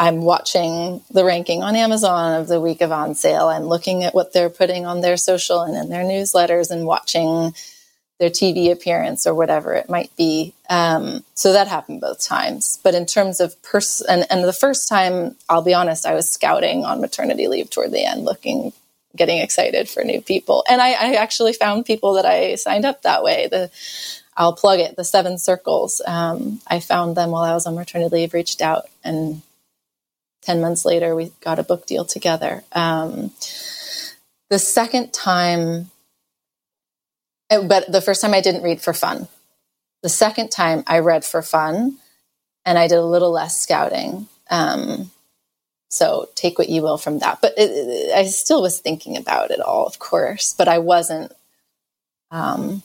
[0.00, 3.46] I'm watching the ranking on Amazon of the week of on sale.
[3.46, 7.54] I'm looking at what they're putting on their social and in their newsletters and watching
[8.18, 10.52] their TV appearance or whatever it might be.
[10.68, 12.78] Um, so that happened both times.
[12.82, 16.28] But in terms of person, and, and the first time, I'll be honest, I was
[16.28, 18.72] scouting on maternity leave toward the end, looking,
[19.14, 20.64] getting excited for new people.
[20.68, 23.48] And I, I actually found people that I signed up that way.
[23.50, 23.70] The
[24.36, 24.96] I'll plug it.
[24.96, 26.00] The Seven Circles.
[26.06, 28.34] Um, I found them while I was on maternity leave.
[28.34, 29.42] Reached out and
[30.42, 32.64] 10 months later, we got a book deal together.
[32.72, 33.32] Um,
[34.48, 35.90] the second time,
[37.48, 39.28] but the first time I didn't read for fun.
[40.02, 41.98] The second time I read for fun
[42.64, 44.28] and I did a little less scouting.
[44.50, 45.10] Um,
[45.88, 47.40] so take what you will from that.
[47.40, 51.32] But it, it, I still was thinking about it all, of course, but I wasn't.
[52.30, 52.82] Um,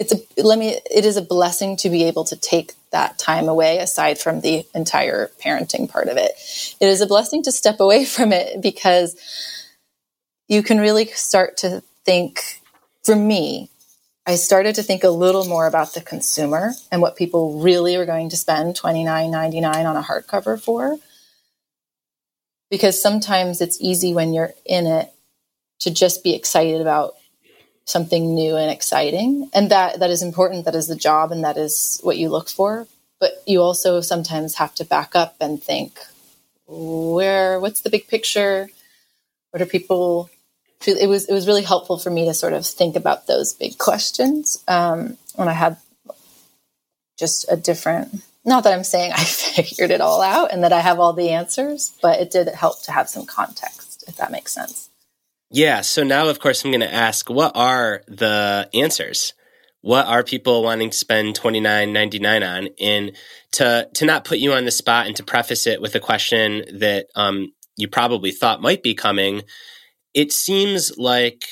[0.00, 3.48] it's a let me it is a blessing to be able to take that time
[3.48, 6.32] away aside from the entire parenting part of it
[6.80, 9.14] it is a blessing to step away from it because
[10.50, 12.60] you can really start to think
[13.04, 13.70] for me
[14.26, 18.04] i started to think a little more about the consumer and what people really are
[18.04, 20.98] going to spend $29.99 on a hardcover for.
[22.70, 25.12] Because sometimes it's easy when you're in it
[25.80, 27.14] to just be excited about
[27.84, 29.50] something new and exciting.
[29.52, 30.64] And that that is important.
[30.64, 32.86] That is the job and that is what you look for.
[33.18, 35.98] But you also sometimes have to back up and think
[36.66, 38.68] where what's the big picture?
[39.50, 40.30] What are people
[40.86, 43.78] it was it was really helpful for me to sort of think about those big
[43.78, 45.76] questions um, when i had
[47.18, 50.80] just a different not that i'm saying i figured it all out and that i
[50.80, 54.52] have all the answers but it did help to have some context if that makes
[54.52, 54.90] sense
[55.50, 55.80] yeah.
[55.80, 59.34] So now, of course, I'm going to ask what are the answers?
[59.82, 62.68] What are people wanting to spend twenty nine ninety nine on?
[62.80, 63.12] And
[63.52, 66.78] to to not put you on the spot and to preface it with a question
[66.78, 69.42] that um, you probably thought might be coming,
[70.14, 71.44] it seems like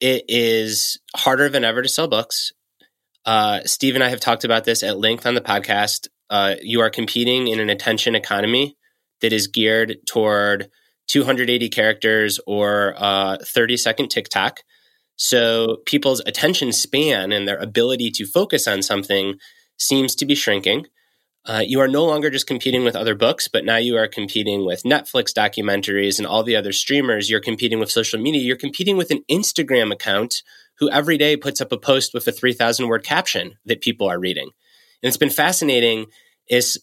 [0.00, 2.52] it is harder than ever to sell books.
[3.24, 6.08] Uh, Steve and I have talked about this at length on the podcast.
[6.30, 8.76] Uh, you are competing in an attention economy
[9.20, 10.68] that is geared toward
[11.08, 14.60] 280 characters or uh, 30 second TikTok.
[15.16, 19.34] So people's attention span and their ability to focus on something
[19.78, 20.86] seems to be shrinking.
[21.46, 24.66] Uh, you are no longer just competing with other books, but now you are competing
[24.66, 27.30] with Netflix documentaries and all the other streamers.
[27.30, 28.42] You're competing with social media.
[28.42, 30.42] You're competing with an Instagram account
[30.78, 34.18] who every day puts up a post with a 3,000 word caption that people are
[34.18, 34.50] reading.
[35.02, 36.06] And it's been fascinating
[36.48, 36.82] is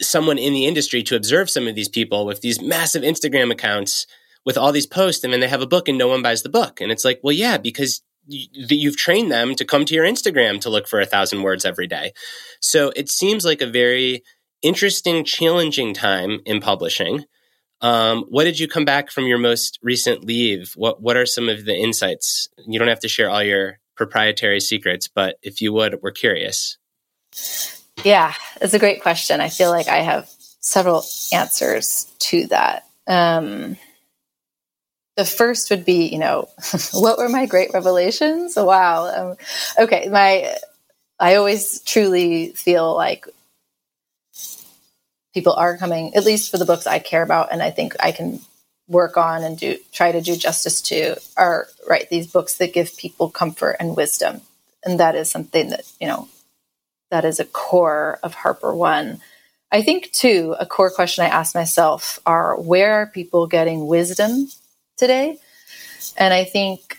[0.00, 4.06] someone in the industry to observe some of these people with these massive Instagram accounts
[4.44, 6.48] with all these posts, and then they have a book and no one buys the
[6.48, 6.80] book.
[6.80, 10.70] And it's like, well, yeah, because you've trained them to come to your Instagram to
[10.70, 12.12] look for a thousand words every day.
[12.60, 14.22] So it seems like a very
[14.62, 17.24] interesting, challenging time in publishing.
[17.80, 20.72] Um, what did you come back from your most recent leave?
[20.76, 22.48] What What are some of the insights?
[22.66, 26.78] You don't have to share all your proprietary secrets, but if you would, we're curious.
[28.04, 29.40] Yeah, it's a great question.
[29.40, 30.28] I feel like I have
[30.60, 32.86] several answers to that.
[33.06, 33.76] Um,
[35.16, 36.48] the first would be, you know,
[36.92, 38.56] what were my great revelations?
[38.56, 39.06] Wow.
[39.06, 39.36] Um,
[39.78, 40.56] okay, my
[41.18, 43.26] I always truly feel like
[45.34, 48.12] people are coming, at least for the books I care about, and I think I
[48.12, 48.40] can
[48.88, 52.96] work on and do try to do justice to are right these books that give
[52.96, 54.40] people comfort and wisdom
[54.84, 56.28] and that is something that you know
[57.10, 59.20] that is a core of harper one
[59.72, 64.48] i think too a core question i ask myself are where are people getting wisdom
[64.96, 65.38] today.
[66.16, 66.98] And i think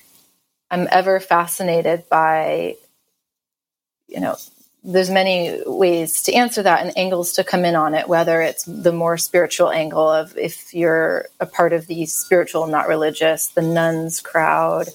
[0.70, 2.76] i'm ever fascinated by
[4.08, 4.36] you know
[4.84, 8.64] there's many ways to answer that and angles to come in on it whether it's
[8.66, 13.62] the more spiritual angle of if you're a part of the spiritual not religious the
[13.62, 14.88] nones crowd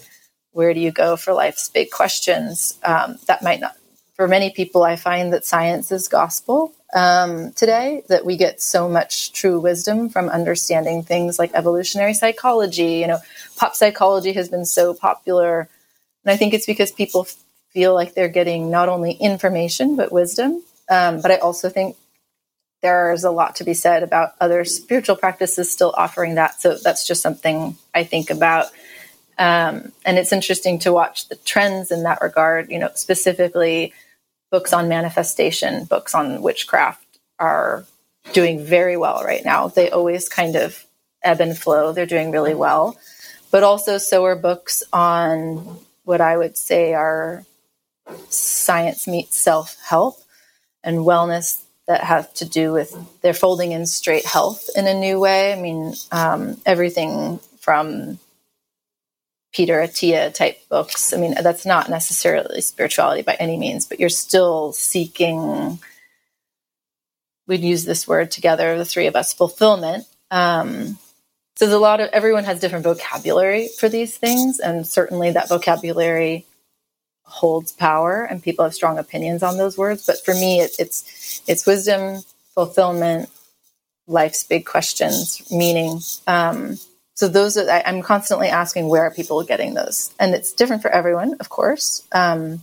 [0.52, 2.78] where do you go for life's big questions?
[2.84, 3.76] Um, that might not
[4.14, 8.88] for many people i find that science is gospel um, today that we get so
[8.88, 13.18] much true wisdom from understanding things like evolutionary psychology you know
[13.56, 15.68] pop psychology has been so popular
[16.24, 17.26] and i think it's because people
[17.72, 20.62] feel like they're getting not only information but wisdom.
[20.90, 21.96] Um, but I also think
[22.82, 26.60] there's a lot to be said about other spiritual practices still offering that.
[26.60, 28.66] So that's just something I think about.
[29.38, 32.70] Um, and it's interesting to watch the trends in that regard.
[32.70, 33.94] You know, specifically
[34.52, 37.84] books on manifestation, books on witchcraft are
[38.34, 39.66] doing very well right now.
[39.68, 40.84] They always kind of
[41.24, 41.92] ebb and flow.
[41.92, 42.96] They're doing really well.
[43.50, 47.44] But also, so are books on what I would say are
[48.28, 50.16] science meets self help
[50.84, 55.18] and wellness that have to do with they're folding in straight health in a new
[55.18, 55.52] way.
[55.52, 58.18] I mean, um, everything from
[59.52, 61.12] Peter Attia type books.
[61.12, 65.78] I mean, that's not necessarily spirituality by any means, but you're still seeking.
[67.46, 70.04] We'd use this word together, the three of us, fulfillment.
[70.30, 70.98] Um,
[71.56, 75.48] so there's a lot of everyone has different vocabulary for these things, and certainly that
[75.48, 76.46] vocabulary
[77.24, 81.42] holds power and people have strong opinions on those words but for me it, it's
[81.46, 82.20] it's wisdom
[82.54, 83.28] fulfillment
[84.06, 86.78] life's big questions meaning um,
[87.14, 90.82] so those are, I, am constantly asking where are people getting those and it's different
[90.82, 92.62] for everyone of course um,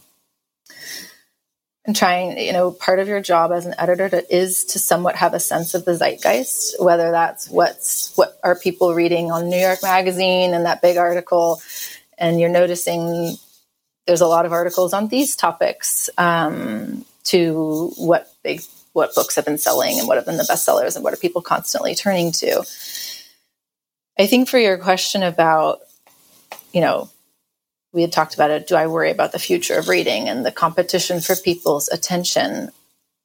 [1.85, 5.15] and trying you know part of your job as an editor to, is to somewhat
[5.15, 9.59] have a sense of the zeitgeist whether that's what's what are people reading on new
[9.59, 11.61] york magazine and that big article
[12.17, 13.35] and you're noticing
[14.09, 18.61] there's a lot of articles on these topics um, to what big
[18.93, 21.41] what books have been selling and what have been the bestsellers and what are people
[21.41, 22.63] constantly turning to.
[24.19, 25.79] I think for your question about,
[26.73, 27.09] you know,
[27.93, 28.67] we had talked about it.
[28.67, 32.71] Do I worry about the future of reading and the competition for people's attention?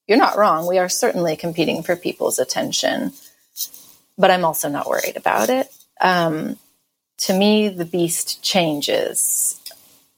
[0.06, 0.66] You're not wrong.
[0.66, 3.12] We are certainly competing for people's attention,
[4.18, 5.68] but I'm also not worried about it.
[6.00, 6.58] Um,
[7.18, 9.60] to me, the beast changes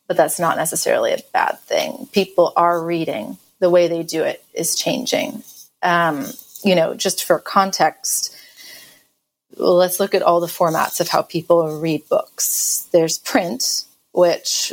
[0.07, 2.09] but that's not necessarily a bad thing.
[2.13, 3.39] People are reading.
[3.61, 5.43] The way they do it is changing.
[5.83, 6.27] Um,
[6.65, 8.37] you know, just for context,
[9.57, 12.89] well, let's look at all the formats of how people read books.
[12.93, 14.73] There's print, which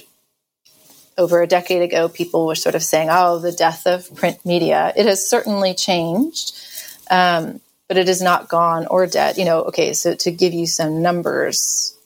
[1.18, 4.94] over a decade ago, people were sort of saying, oh, the death of print media.
[4.96, 6.56] It has certainly changed,
[7.10, 9.38] um, but it is not gone or dead.
[9.38, 11.98] You know, okay, so to give you some numbers,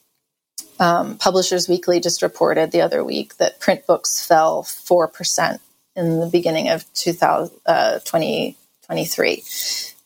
[0.80, 5.60] um, Publishers Weekly just reported the other week that print books fell 4%
[5.95, 9.43] in the beginning of 2000, uh, 2023.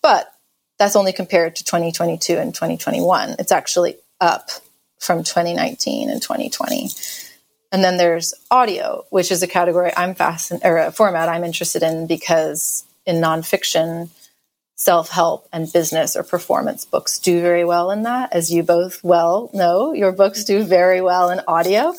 [0.01, 0.30] But
[0.81, 3.35] that's only compared to 2022 and 2021.
[3.37, 4.49] It's actually up
[4.99, 6.89] from 2019 and 2020.
[7.71, 11.83] And then there's audio, which is a category I'm fascinated or a format I'm interested
[11.83, 14.09] in because in nonfiction,
[14.73, 18.33] self help and business or performance books do very well in that.
[18.33, 21.93] As you both well know, your books do very well in audio.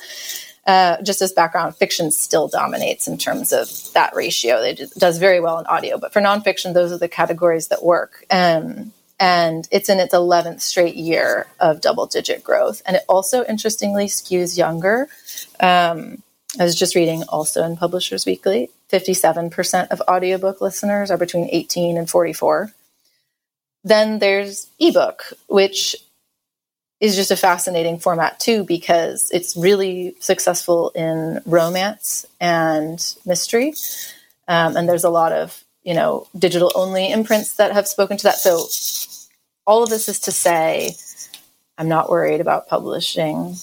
[0.64, 4.56] Uh, just as background, fiction still dominates in terms of that ratio.
[4.62, 8.24] It does very well in audio, but for nonfiction, those are the categories that work.
[8.30, 12.82] Um, and it's in its 11th straight year of double digit growth.
[12.86, 15.08] And it also interestingly skews younger.
[15.60, 16.22] Um,
[16.58, 21.96] I was just reading also in Publishers Weekly 57% of audiobook listeners are between 18
[21.96, 22.72] and 44.
[23.84, 25.96] Then there's ebook, which
[27.02, 33.74] is just a fascinating format too because it's really successful in romance and mystery.
[34.46, 38.22] Um, and there's a lot of, you know, digital only imprints that have spoken to
[38.22, 38.36] that.
[38.36, 38.66] So
[39.66, 40.94] all of this is to say,
[41.76, 43.56] I'm not worried about publishing.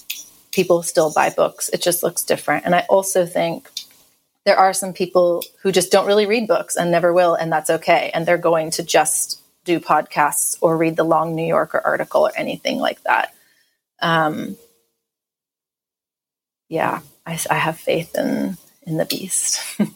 [0.52, 1.70] People still buy books.
[1.70, 2.66] It just looks different.
[2.66, 3.70] And I also think
[4.44, 7.70] there are some people who just don't really read books and never will, and that's
[7.70, 8.10] okay.
[8.12, 9.40] And they're going to just
[9.78, 13.34] do podcasts or read the long New Yorker article or anything like that.
[14.02, 14.56] Um,
[16.68, 19.60] yeah, I, I have faith in in the beast.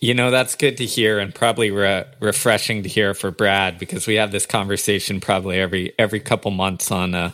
[0.00, 4.08] You know, that's good to hear and probably re- refreshing to hear for Brad because
[4.08, 7.30] we have this conversation probably every every couple months on uh,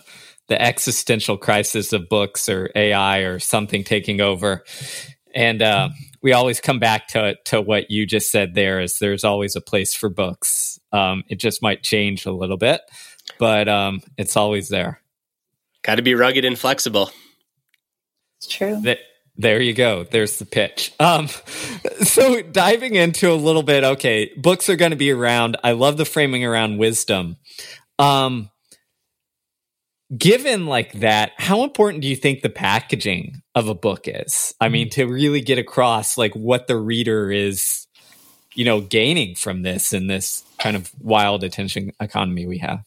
[0.48, 4.62] the existential crisis of books or AI or something taking over.
[5.34, 5.88] And uh,
[6.24, 9.60] we always come back to to what you just said there is there's always a
[9.60, 10.80] place for books.
[10.90, 12.80] Um, it just might change a little bit,
[13.38, 15.00] but um, it's always there.
[15.82, 17.10] Got to be rugged and flexible.
[18.38, 18.80] It's true.
[18.82, 19.00] That,
[19.36, 20.04] there you go.
[20.04, 20.92] There's the pitch.
[20.98, 21.28] Um,
[22.02, 25.58] so diving into a little bit, okay, books are going to be around.
[25.62, 27.36] I love the framing around wisdom.
[27.98, 28.50] Um,
[30.16, 34.54] given like that, how important do you think the packaging of a book is?
[34.60, 37.86] I mean, to really get across like what the reader is,
[38.54, 42.84] you know, gaining from this in this kind of wild attention economy we have.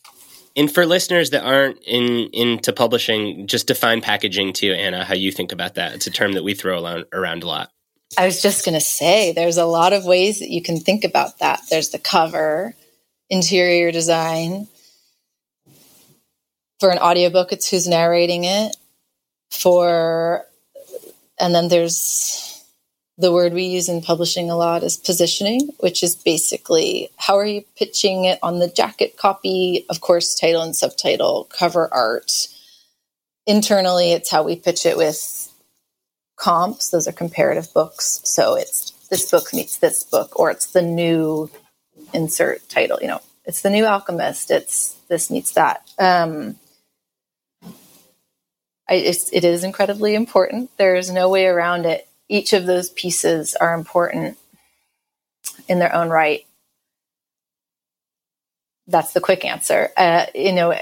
[0.56, 5.04] And for listeners that aren't in into publishing, just define packaging too, Anna.
[5.04, 5.94] How you think about that?
[5.94, 7.70] It's a term that we throw around, around a lot.
[8.18, 11.04] I was just going to say, there's a lot of ways that you can think
[11.04, 11.62] about that.
[11.70, 12.74] There's the cover,
[13.30, 14.68] interior design.
[16.80, 18.76] For an audiobook, it's who's narrating it.
[19.52, 20.46] For,
[21.40, 22.48] and then there's
[23.18, 27.46] the word we use in publishing a lot is positioning, which is basically how are
[27.46, 32.48] you pitching it on the jacket copy, of course, title and subtitle, cover art.
[33.48, 35.52] Internally, it's how we pitch it with
[36.36, 38.22] comps, those are comparative books.
[38.24, 41.50] So it's this book meets this book, or it's the new
[42.14, 45.90] insert title, you know, it's the new alchemist, it's this meets that.
[45.98, 46.58] Um,
[48.90, 50.72] I, it's, it is incredibly important.
[50.78, 54.38] There's no way around it each of those pieces are important
[55.68, 56.46] in their own right.
[58.88, 59.92] That's the quick answer.
[59.98, 60.78] Uh, you know,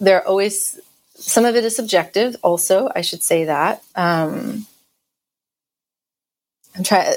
[0.00, 0.80] there are always
[1.14, 2.36] some of it is subjective.
[2.42, 3.82] Also, I should say that.
[3.94, 4.66] Um,
[6.76, 7.14] I'm trying,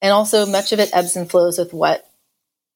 [0.00, 2.08] and also much of it ebbs and flows with what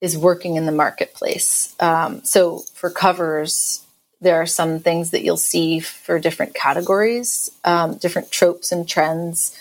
[0.01, 1.75] is working in the marketplace.
[1.81, 3.85] Um, so for covers,
[4.21, 9.57] there are some things that you'll see for different categories, um, different tropes and trends.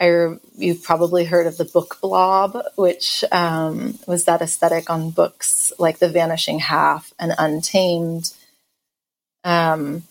[0.00, 5.72] I, you've probably heard of the book blob, which um, was that aesthetic on books
[5.78, 8.32] like The Vanishing Half and Untamed.
[9.42, 10.04] Um,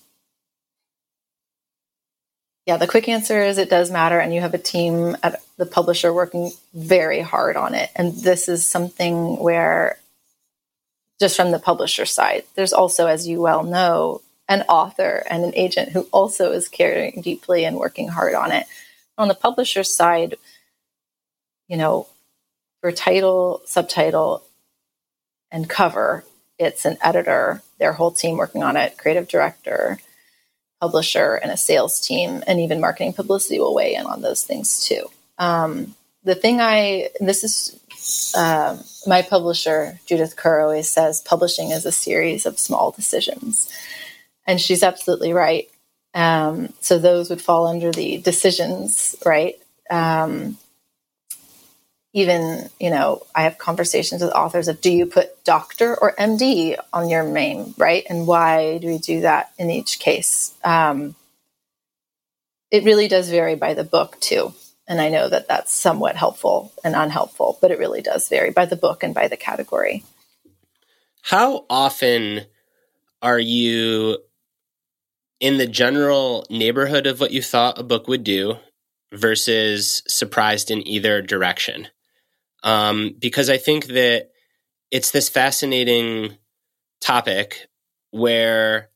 [2.66, 5.66] yeah, the quick answer is it does matter, and you have a team at the
[5.66, 7.90] publisher working very hard on it.
[7.96, 10.00] And this is something where
[11.20, 12.44] just from the publisher side.
[12.56, 17.22] There's also, as you well know, an author and an agent who also is caring
[17.22, 18.66] deeply and working hard on it.
[19.18, 20.36] On the publisher side,
[21.68, 22.08] you know,
[22.82, 24.44] for title, subtitle,
[25.52, 26.24] and cover,
[26.60, 30.00] it's an editor, their whole team working on it, creative director,
[30.80, 34.86] publisher, and a sales team, and even marketing publicity will weigh in on those things
[34.86, 35.10] too.
[35.38, 37.80] Um, the thing I, this is
[38.36, 43.72] uh, my publisher, Judith Curr, always says publishing is a series of small decisions.
[44.46, 45.70] And she's absolutely right.
[46.14, 49.56] Um, so those would fall under the decisions, right?
[49.90, 50.58] Um,
[52.14, 56.76] even, you know, I have conversations with authors of do you put doctor or MD
[56.92, 58.04] on your name, right?
[58.10, 60.56] And why do we do that in each case?
[60.64, 61.16] Um,
[62.72, 64.54] it really does vary by the book, too.
[64.88, 68.66] And I know that that's somewhat helpful and unhelpful, but it really does vary by
[68.66, 70.04] the book and by the category.
[71.22, 72.46] How often
[73.22, 74.20] are you
[75.40, 78.56] in the general neighborhood of what you thought a book would do
[79.14, 81.88] versus surprised in either direction?
[82.64, 84.30] Um, because I think that
[84.90, 86.38] it's this fascinating
[87.02, 87.68] topic
[88.12, 88.90] where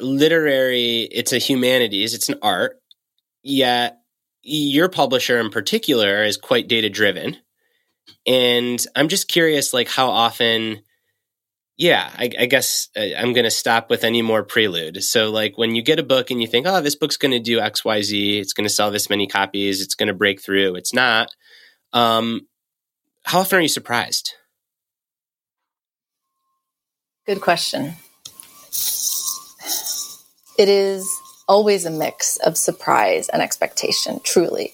[0.00, 2.80] literary, it's a humanities, it's an art,
[3.42, 3.98] yet
[4.42, 7.36] your publisher in particular is quite data driven
[8.26, 10.80] and i'm just curious like how often
[11.76, 15.02] yeah i, I guess uh, i'm going to stop with any more prelude.
[15.02, 17.40] So like when you get a book and you think oh this book's going to
[17.40, 19.80] do xyz it's going to sell this many copies.
[19.82, 20.76] It's going to break through.
[20.76, 21.28] It's not.
[21.92, 22.42] Um,
[23.24, 24.34] how often are you surprised?
[27.26, 27.94] Good question.
[30.58, 31.08] It is
[31.48, 34.72] always a mix of surprise and expectation, truly.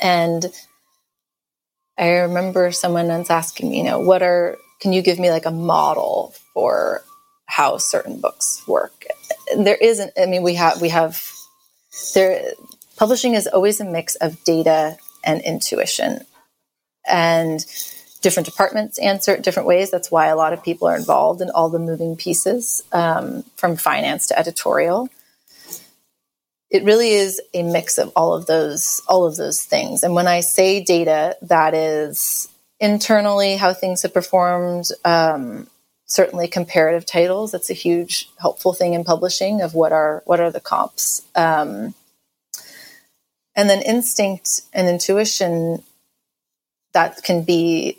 [0.00, 0.46] And
[1.98, 5.46] I remember someone once asking me, you know, what are, can you give me like
[5.46, 7.02] a model for
[7.46, 9.04] how certain books work?
[9.56, 11.22] There isn't, I mean, we have, we have,
[12.14, 12.52] there,
[12.96, 16.20] publishing is always a mix of data and intuition.
[17.08, 17.64] And
[18.20, 19.90] different departments answer it different ways.
[19.90, 23.76] That's why a lot of people are involved in all the moving pieces, um, from
[23.76, 25.08] finance to editorial.
[26.70, 30.02] It really is a mix of all of those all of those things.
[30.02, 32.48] And when I say data, that is
[32.80, 34.88] internally how things have performed.
[35.04, 35.68] Um,
[36.08, 37.50] certainly comparative titles.
[37.50, 41.22] That's a huge helpful thing in publishing of what are what are the comps.
[41.34, 41.94] Um,
[43.56, 45.82] and then instinct and intuition
[46.92, 47.98] that can be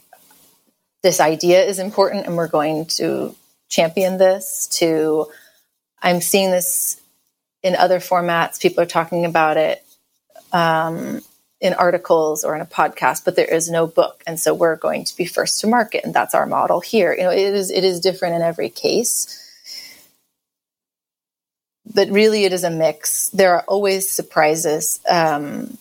[1.03, 3.35] this idea is important and we're going to
[3.69, 5.27] champion this to
[6.01, 7.01] i'm seeing this
[7.67, 9.83] in other formats people are talking about it
[10.53, 11.21] um,
[11.59, 14.23] in articles or in a podcast but there is no book.
[14.25, 17.13] And so we're going to be first to market and that's our model here.
[17.13, 19.43] You know it is it is different in every case.
[21.93, 23.29] But really it is a mix.
[23.29, 25.77] There are always surprises um,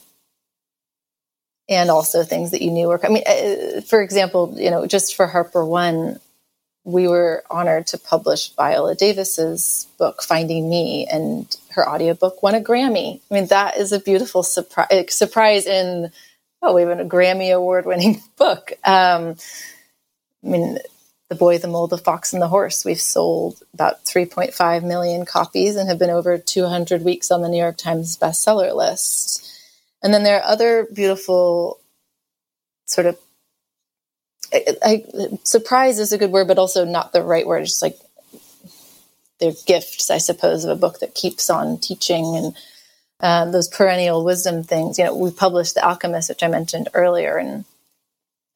[1.69, 3.05] and also things that you knew were.
[3.05, 6.21] I mean, uh, for example, you know, just for HarperOne,
[6.85, 12.61] we were honored to publish Viola Davis's book Finding Me, and her audiobook won a
[12.61, 13.21] Grammy.
[13.31, 15.15] I mean, that is a beautiful surprise.
[15.15, 16.11] Surprise in
[16.63, 18.73] oh, we have a Grammy award-winning book.
[18.85, 19.37] Um,
[20.45, 20.79] I mean,
[21.29, 22.85] The Boy, the Mole, the Fox, and the Horse.
[22.85, 27.59] We've sold about 3.5 million copies and have been over 200 weeks on the New
[27.59, 29.53] York Times bestseller list.
[30.03, 31.79] And then there are other beautiful
[32.87, 33.19] sort of
[34.53, 35.05] I, I,
[35.43, 37.65] surprise is a good word, but also not the right word.
[37.65, 37.99] Just like
[39.41, 42.57] they're gifts, I suppose, of a book that keeps on teaching and
[43.21, 44.99] um, those perennial wisdom things.
[44.99, 47.65] You know, we published The Alchemist, which I mentioned earlier, and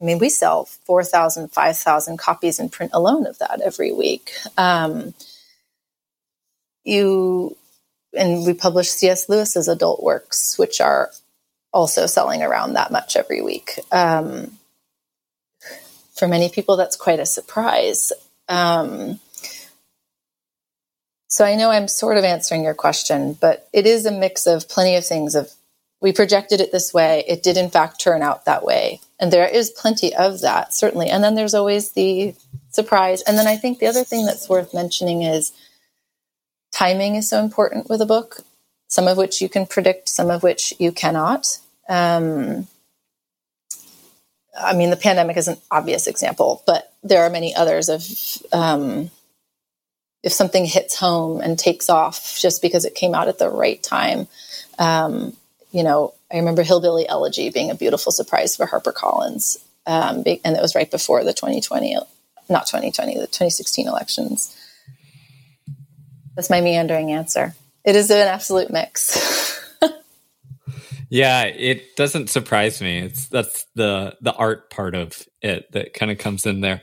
[0.01, 4.33] I mean, we sell 4,000, 5,000 copies in print alone of that every week.
[4.57, 5.15] Um,
[6.85, 7.57] you
[8.17, 9.29] and we publish C.S.
[9.29, 11.11] Lewis's adult works, which are
[11.73, 13.79] also selling around that much every week.
[13.93, 14.59] Um,
[16.15, 18.13] for many people, that's quite a surprise.
[18.49, 19.21] Um,
[21.31, 24.69] so I know I'm sort of answering your question, but it is a mix of
[24.69, 25.51] plenty of things of
[26.03, 29.01] we projected it this way, it did in fact turn out that way.
[29.19, 31.09] And there is plenty of that, certainly.
[31.11, 32.35] And then there's always the
[32.71, 33.23] surprise.
[33.23, 35.53] And then I think the other thing that's worth mentioning is
[36.73, 38.45] timing is so important with a book
[38.91, 41.59] some of which you can predict, some of which you cannot.
[41.89, 42.67] Um,
[44.61, 48.05] I mean, the pandemic is an obvious example, but there are many others of
[48.53, 49.11] um,
[50.23, 53.83] if something hits home and takes off just because it came out at the right
[53.83, 54.29] time.
[54.79, 55.37] Um,
[55.73, 60.63] you know, I remember Hillbilly Elegy being a beautiful surprise for HarperCollins, um, and it
[60.63, 61.97] was right before the 2020,
[62.49, 64.57] not 2020, the 2016 elections.
[66.35, 67.55] That's my meandering answer.
[67.85, 69.59] It is an absolute mix.
[71.09, 72.99] yeah, it doesn't surprise me.
[72.99, 76.83] It's that's the the art part of it that kind of comes in there.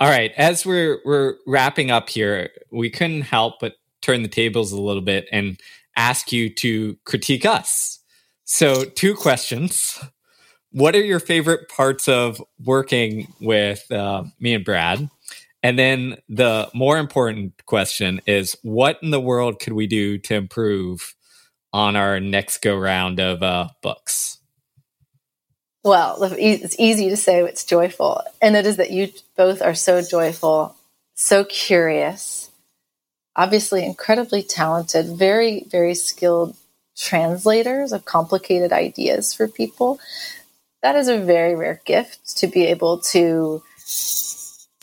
[0.00, 4.70] All right, as we're we're wrapping up here, we couldn't help but turn the tables
[4.70, 5.60] a little bit and
[5.96, 7.98] ask you to critique us.
[8.44, 9.98] So, two questions.
[10.70, 15.10] What are your favorite parts of working with uh, me and Brad?
[15.62, 20.34] And then the more important question is what in the world could we do to
[20.34, 21.14] improve
[21.72, 24.37] on our next go round of uh, books?
[25.84, 28.22] Well, it's easy to say it's joyful.
[28.42, 30.76] And it is that you both are so joyful,
[31.14, 32.50] so curious,
[33.36, 36.56] obviously incredibly talented, very, very skilled
[36.96, 40.00] translators of complicated ideas for people.
[40.82, 43.62] That is a very rare gift to be able to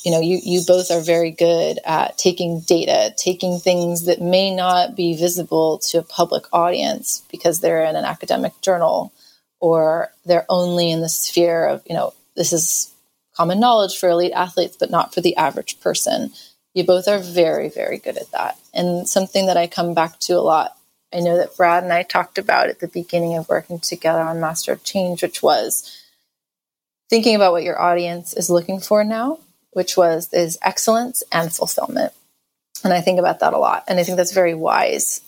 [0.04, 4.56] you know you you both are very good at taking data taking things that may
[4.56, 9.12] not be visible to a public audience because they're in an academic journal
[9.66, 12.93] or they're only in the sphere of you know this is
[13.36, 16.32] common knowledge for elite athletes but not for the average person
[16.74, 20.34] you both are very very good at that and something that i come back to
[20.34, 20.78] a lot
[21.13, 24.39] i know that brad and i talked about at the beginning of working together on
[24.39, 26.01] master of change which was
[27.09, 29.39] thinking about what your audience is looking for now
[29.76, 32.13] which was is excellence and fulfillment.
[32.86, 33.84] And I think about that a lot.
[33.89, 35.20] And I think that's very wise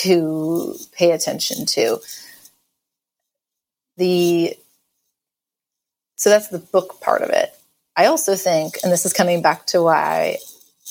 [0.00, 1.98] to pay attention to.
[3.96, 4.56] The
[6.16, 7.52] so that's the book part of it.
[7.96, 10.38] I also think, and this is coming back to why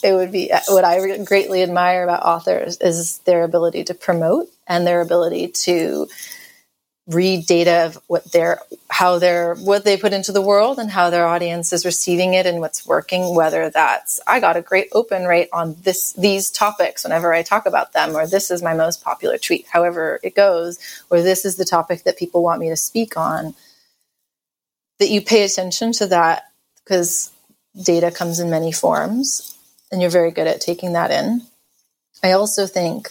[0.04, 4.86] it would be what I greatly admire about authors is their ability to promote and
[4.86, 6.08] their ability to
[7.08, 11.10] read data of what they're how they're what they put into the world and how
[11.10, 15.26] their audience is receiving it and what's working whether that's i got a great open
[15.26, 19.04] rate on this these topics whenever i talk about them or this is my most
[19.04, 20.78] popular tweet however it goes
[21.10, 23.56] or this is the topic that people want me to speak on
[25.00, 26.44] that you pay attention to that
[26.84, 27.32] because
[27.82, 29.58] data comes in many forms
[29.92, 31.42] and you're very good at taking that in.
[32.24, 33.10] I also think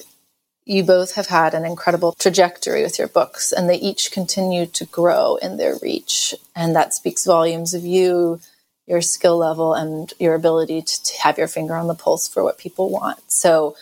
[0.70, 4.84] you both have had an incredible trajectory with your books, and they each continue to
[4.84, 6.32] grow in their reach.
[6.54, 8.38] And that speaks volumes of you,
[8.86, 12.44] your skill level, and your ability to, to have your finger on the pulse for
[12.44, 13.18] what people want.
[13.32, 13.74] So,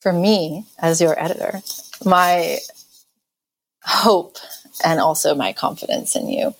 [0.00, 1.60] for me, as your editor,
[2.04, 2.58] my
[3.82, 4.36] hope
[4.84, 6.54] and also my confidence in you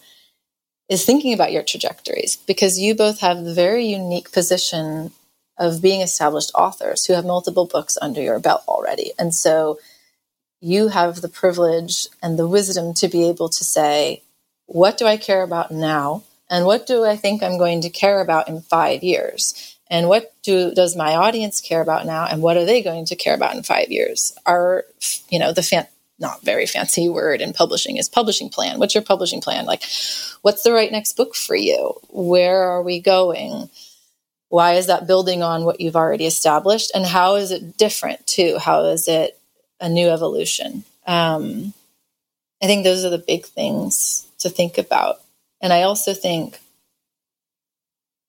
[0.88, 5.12] is thinking about your trajectories because you both have the very unique position
[5.60, 9.12] of being established authors who have multiple books under your belt already.
[9.18, 9.78] And so
[10.60, 14.22] you have the privilege and the wisdom to be able to say,
[14.66, 16.24] what do I care about now?
[16.48, 19.76] And what do I think I'm going to care about in five years?
[19.88, 22.26] And what do does my audience care about now?
[22.26, 24.32] And what are they going to care about in five years?
[24.46, 24.84] Are
[25.28, 25.86] you know the fan,
[26.18, 28.78] not very fancy word in publishing is publishing plan.
[28.78, 29.66] What's your publishing plan?
[29.66, 29.82] Like,
[30.42, 31.94] what's the right next book for you?
[32.08, 33.68] Where are we going?
[34.50, 36.90] Why is that building on what you've already established?
[36.92, 38.58] And how is it different too?
[38.58, 39.38] How is it
[39.80, 40.84] a new evolution?
[41.06, 41.72] Um,
[42.60, 45.20] I think those are the big things to think about.
[45.62, 46.58] And I also think,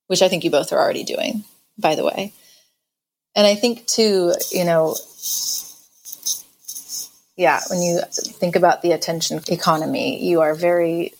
[0.07, 1.43] which I think you both are already doing,
[1.79, 2.33] by the way.
[3.35, 4.95] And I think too, you know,
[7.35, 11.13] yeah, when you think about the attention economy, you are very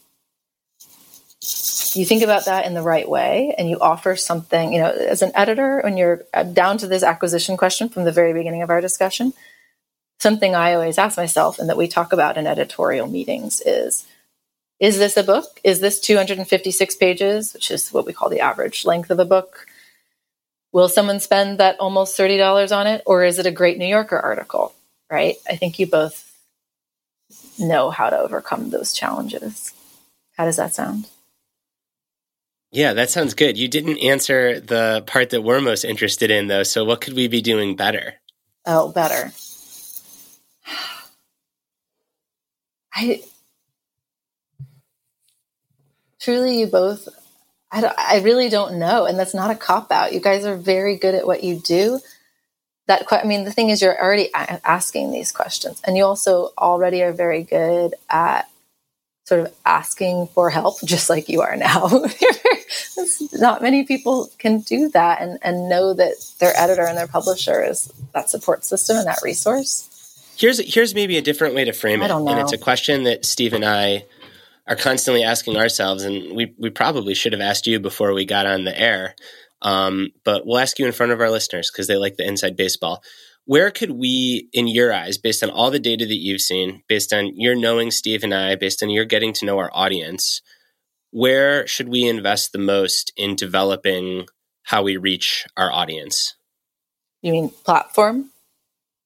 [1.41, 5.21] you think about that in the right way and you offer something, you know, as
[5.21, 8.69] an editor, when you're uh, down to this acquisition question from the very beginning of
[8.69, 9.33] our discussion,
[10.19, 14.05] something I always ask myself and that we talk about in editorial meetings is
[14.79, 15.59] is this a book?
[15.63, 19.67] Is this 256 pages, which is what we call the average length of a book?
[20.71, 23.03] Will someone spend that almost $30 on it?
[23.05, 24.73] Or is it a great New Yorker article?
[25.07, 25.35] Right?
[25.47, 26.35] I think you both
[27.59, 29.71] know how to overcome those challenges.
[30.35, 31.05] How does that sound?
[32.71, 33.57] Yeah, that sounds good.
[33.57, 36.63] You didn't answer the part that we're most interested in, though.
[36.63, 38.15] So, what could we be doing better?
[38.65, 39.33] Oh, better.
[42.93, 43.21] I
[46.21, 47.09] truly, you both,
[47.71, 49.05] I, I really don't know.
[49.05, 50.13] And that's not a cop out.
[50.13, 51.99] You guys are very good at what you do.
[52.87, 57.03] That, I mean, the thing is, you're already asking these questions, and you also already
[57.03, 58.49] are very good at
[59.31, 61.87] sort of asking for help, just like you are now.
[63.31, 67.63] Not many people can do that and, and know that their editor and their publisher
[67.63, 69.87] is that support system and that resource.
[70.37, 73.53] Here's here's maybe a different way to frame it, and it's a question that Steve
[73.53, 74.05] and I
[74.67, 78.45] are constantly asking ourselves, and we we probably should have asked you before we got
[78.45, 79.15] on the air,
[79.61, 82.57] um, but we'll ask you in front of our listeners because they like the inside
[82.57, 83.01] baseball
[83.45, 87.11] where could we, in your eyes, based on all the data that you've seen, based
[87.11, 90.41] on your knowing Steve and I, based on your getting to know our audience,
[91.11, 94.27] where should we invest the most in developing
[94.63, 96.35] how we reach our audience?
[97.21, 98.29] You mean platform?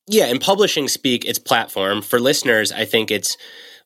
[0.08, 2.02] Yeah, in publishing speak, it's platform.
[2.02, 3.38] For listeners, I think it's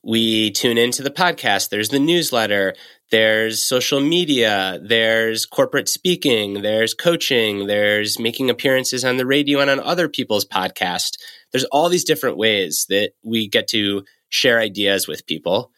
[0.03, 2.73] we tune into the podcast, there's the newsletter,
[3.11, 9.69] there's social media, there's corporate speaking, there's coaching, there's making appearances on the radio and
[9.69, 11.17] on other people's podcasts.
[11.51, 15.71] There's all these different ways that we get to share ideas with people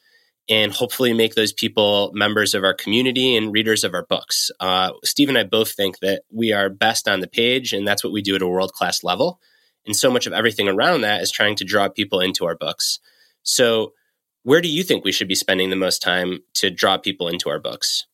[0.50, 4.52] and hopefully make those people members of our community and readers of our books.
[4.60, 8.04] Uh, Steve and I both think that we are best on the page, and that's
[8.04, 9.40] what we do at a world class level.
[9.86, 13.00] And so much of everything around that is trying to draw people into our books.
[13.44, 13.94] So,
[14.44, 17.50] where do you think we should be spending the most time to draw people into
[17.50, 18.06] our books?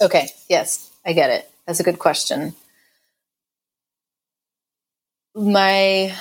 [0.00, 1.50] Okay, yes, I get it.
[1.66, 2.54] That's a good question.
[5.34, 6.14] My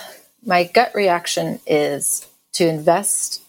[0.44, 3.42] my gut reaction is to invest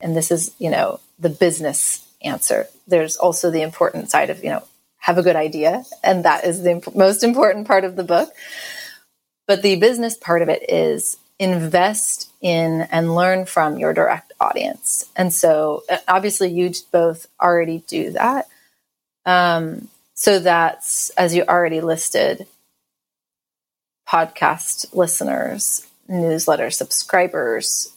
[0.00, 2.66] and this is, you know, the business answer.
[2.86, 4.64] There's also the important side of, you know,
[4.98, 8.30] have a good idea and that is the imp- most important part of the book.
[9.46, 15.04] But the business part of it is invest in and learn from your direct audience.
[15.16, 18.46] And so, uh, obviously, you both already do that.
[19.24, 22.46] Um, so, that's as you already listed
[24.08, 27.92] podcast listeners, newsletter subscribers.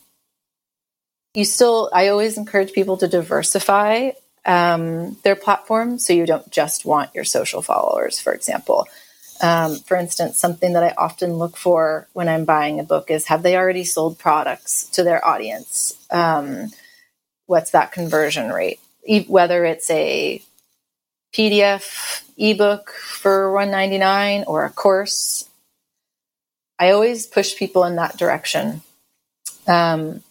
[1.35, 4.11] You still, I always encourage people to diversify
[4.45, 8.87] um, their platform so you don't just want your social followers, for example.
[9.41, 13.27] Um, for instance, something that I often look for when I'm buying a book is
[13.27, 15.97] have they already sold products to their audience?
[16.11, 16.71] Um,
[17.45, 18.79] what's that conversion rate?
[19.05, 20.41] E- whether it's a
[21.33, 25.47] PDF ebook for 199 or a course,
[26.79, 28.81] I always push people in that direction.
[29.67, 30.23] Um,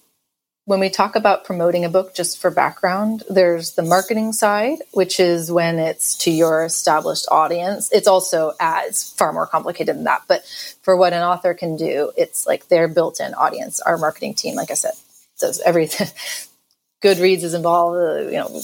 [0.69, 5.19] when we talk about promoting a book, just for background, there's the marketing side, which
[5.19, 7.91] is when it's to your established audience.
[7.91, 10.25] It's also as far more complicated than that.
[10.29, 10.45] But
[10.83, 13.81] for what an author can do, it's like their built in audience.
[13.81, 14.93] Our marketing team, like I said,
[15.41, 16.09] does everything.
[17.03, 18.61] Goodreads is involved, uh, you know,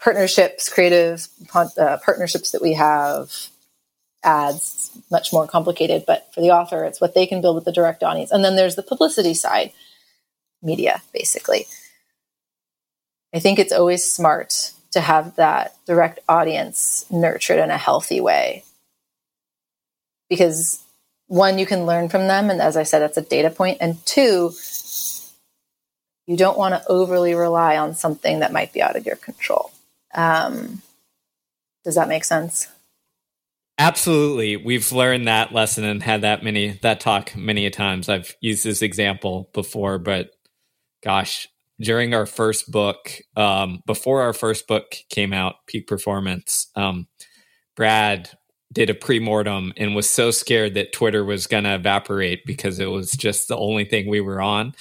[0.00, 3.32] partnerships, creative uh, partnerships that we have,
[4.22, 6.04] ads, much more complicated.
[6.06, 8.30] But for the author, it's what they can build with the direct audience.
[8.30, 9.72] And then there's the publicity side
[10.62, 11.66] media, basically.
[13.34, 18.64] I think it's always smart to have that direct audience nurtured in a healthy way.
[20.30, 20.82] Because
[21.26, 22.50] one, you can learn from them.
[22.50, 23.78] And as I said, it's a data point.
[23.80, 24.52] And two,
[26.26, 29.70] you don't want to overly rely on something that might be out of your control.
[30.14, 30.82] Um,
[31.84, 32.68] does that make sense?
[33.78, 34.56] Absolutely.
[34.56, 38.08] We've learned that lesson and had that many that talk many a times.
[38.08, 40.32] I've used this example before, but
[41.02, 41.48] gosh,
[41.80, 47.06] during our first book, um, before our first book came out, Peak Performance, um,
[47.76, 48.30] Brad
[48.72, 52.90] did a pre-mortem and was so scared that Twitter was going to evaporate because it
[52.90, 54.74] was just the only thing we were on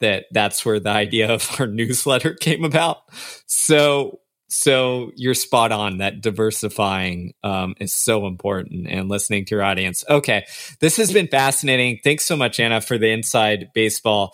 [0.00, 3.02] that that's where the idea of our newsletter came about.
[3.46, 4.20] So
[4.54, 10.04] so you're spot on that diversifying um, is so important and listening to your audience.
[10.08, 10.46] Okay,
[10.78, 11.98] this has been fascinating.
[12.04, 14.32] Thanks so much, Anna, for the inside baseball.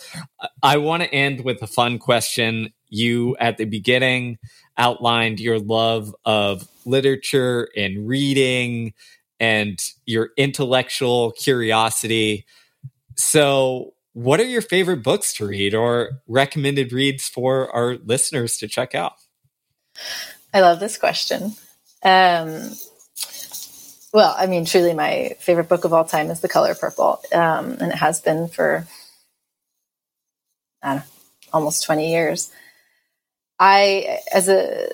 [0.62, 2.70] I want to end with a fun question.
[2.90, 4.36] You at the beginning
[4.76, 8.92] outlined your love of literature and reading
[9.38, 12.44] and your intellectual curiosity.
[13.16, 18.68] So, what are your favorite books to read or recommended reads for our listeners to
[18.68, 19.14] check out?
[20.52, 21.54] I love this question.
[22.02, 22.70] Um,
[24.12, 27.76] well, I mean, truly, my favorite book of all time is The Color Purple, um,
[27.80, 28.86] and it has been for
[31.52, 32.50] almost twenty years.
[33.58, 34.88] I, as a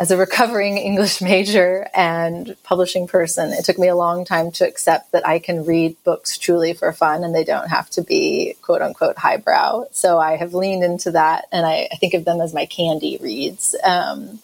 [0.00, 4.66] as a recovering English major and publishing person, it took me a long time to
[4.66, 8.56] accept that I can read books truly for fun and they don't have to be
[8.62, 9.84] quote unquote highbrow.
[9.92, 13.18] So I have leaned into that and I, I think of them as my candy
[13.20, 13.76] reads.
[13.84, 14.40] Um,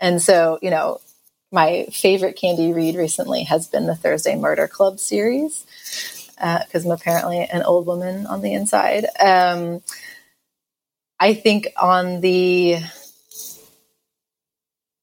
[0.00, 1.00] and so, you know,
[1.50, 5.64] my favorite candy read recently has been the Thursday Murder Club series
[6.34, 9.06] because uh, I'm apparently an old woman on the inside.
[9.18, 9.82] Um,
[11.18, 12.78] I think on the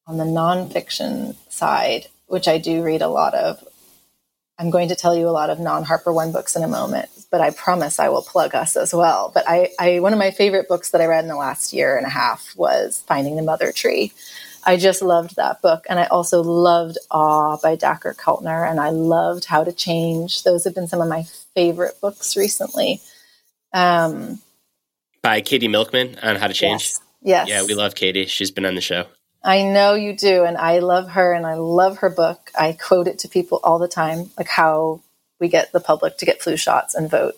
[0.08, 3.64] on the nonfiction side, which I do read a lot of,
[4.60, 7.41] I'm going to tell you a lot of non HarperOne books in a moment, but
[7.41, 9.32] I promise I will plug us as well.
[9.34, 11.98] But I, I, one of my favorite books that I read in the last year
[11.98, 14.14] and a half was Finding the Mother Tree.
[14.66, 15.86] I just loved that book.
[15.89, 18.70] And I also loved Awe by Dacher Keltner.
[18.70, 20.43] And I loved How to Change.
[20.43, 23.01] Those have been some of my favorite books recently.
[23.74, 24.39] Um,
[25.22, 26.82] by Katie Milkman on How to Change.
[26.82, 27.01] Yes.
[27.22, 27.49] yes.
[27.49, 28.26] Yeah, we love Katie.
[28.26, 29.05] She's been on the show.
[29.43, 32.51] I know you do, and I love her and I love her book.
[32.57, 35.01] I quote it to people all the time, like how
[35.39, 37.36] we get the public to get flu shots and vote.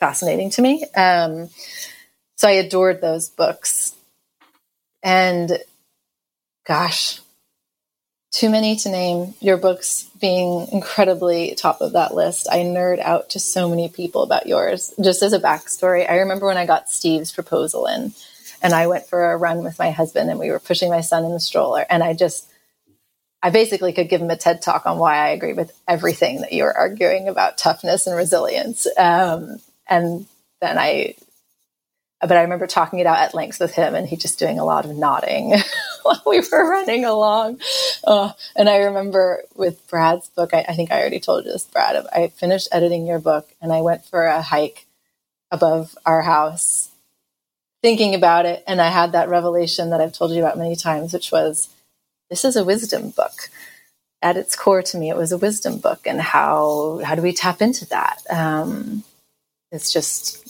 [0.00, 0.86] Fascinating to me.
[0.96, 1.50] Um,
[2.36, 3.94] so I adored those books.
[5.02, 5.58] And
[6.66, 7.20] gosh,
[8.34, 9.34] too many to name.
[9.40, 12.48] Your books being incredibly top of that list.
[12.50, 14.92] I nerd out to so many people about yours.
[15.00, 18.12] Just as a backstory, I remember when I got Steve's proposal in
[18.60, 21.24] and I went for a run with my husband and we were pushing my son
[21.24, 21.86] in the stroller.
[21.88, 22.50] And I just,
[23.40, 26.52] I basically could give him a TED talk on why I agree with everything that
[26.52, 28.86] you were arguing about toughness and resilience.
[28.96, 29.58] Um,
[29.88, 30.26] and
[30.60, 31.14] then I,
[32.20, 34.64] but I remember talking it out at length with him and he just doing a
[34.64, 35.52] lot of nodding
[36.04, 37.60] while we were running along.
[38.04, 41.66] Uh, and I remember with Brad's book, I, I think I already told you this,
[41.66, 44.86] Brad, I finished editing your book and I went for a hike
[45.52, 46.86] above our house
[47.82, 51.12] thinking about it, and I had that revelation that I've told you about many times,
[51.12, 51.68] which was
[52.30, 53.50] this is a wisdom book.
[54.22, 57.32] At its core, to me, it was a wisdom book, and how how do we
[57.32, 58.22] tap into that?
[58.30, 59.04] Um,
[59.72, 60.43] it's just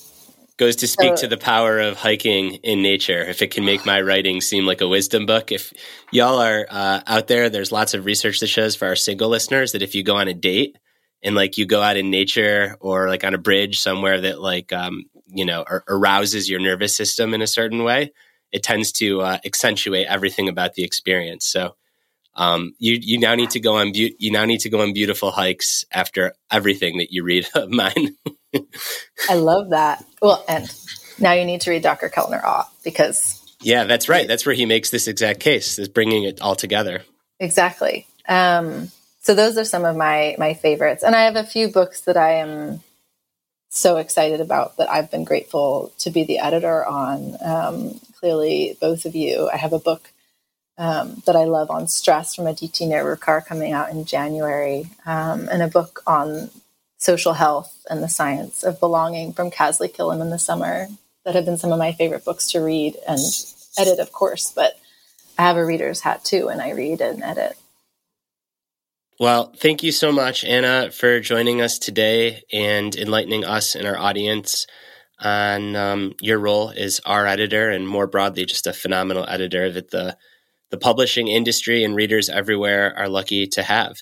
[0.57, 3.23] goes to speak so, to the power of hiking in nature.
[3.23, 5.73] If it can make my writing seem like a wisdom book, if
[6.13, 9.73] y'all are uh, out there, there's lots of research that shows for our single listeners
[9.73, 10.77] that if you go on a date
[11.23, 14.73] and like you go out in nature or like on a bridge somewhere that like
[14.73, 18.13] um, you know arouses your nervous system in a certain way,
[18.53, 21.47] it tends to uh, accentuate everything about the experience.
[21.47, 21.75] So
[22.37, 24.93] um, you you now need to go on be- you now need to go on
[24.93, 28.17] beautiful hikes after everything that you read of mine.
[29.29, 30.05] I love that.
[30.21, 30.71] Well, and
[31.19, 32.09] now you need to read Dr.
[32.09, 34.27] Keltner off because yeah, that's right.
[34.27, 37.03] That's where he makes this exact case is bringing it all together.
[37.41, 38.07] Exactly.
[38.29, 42.03] Um, so those are some of my my favorites, and I have a few books
[42.03, 42.81] that I am
[43.69, 47.37] so excited about that I've been grateful to be the editor on.
[47.45, 49.49] Um, clearly, both of you.
[49.53, 50.11] I have a book
[50.79, 55.63] um, that I love on stress from Aditi Nerurkar coming out in January, um, and
[55.63, 56.51] a book on
[56.99, 60.89] social health and the science of belonging from Kasley Killam in the summer
[61.25, 63.21] that have been some of my favorite books to read and
[63.79, 64.79] edit, of course, but
[65.39, 67.57] I have a reader's hat too, and I read and edit.
[69.21, 73.97] Well, thank you so much, Anna, for joining us today and enlightening us and our
[73.97, 74.67] audience
[75.21, 79.91] on um, your role as our editor and more broadly, just a phenomenal editor that
[79.91, 80.17] the
[80.75, 83.97] the publishing industry and readers everywhere are lucky to have.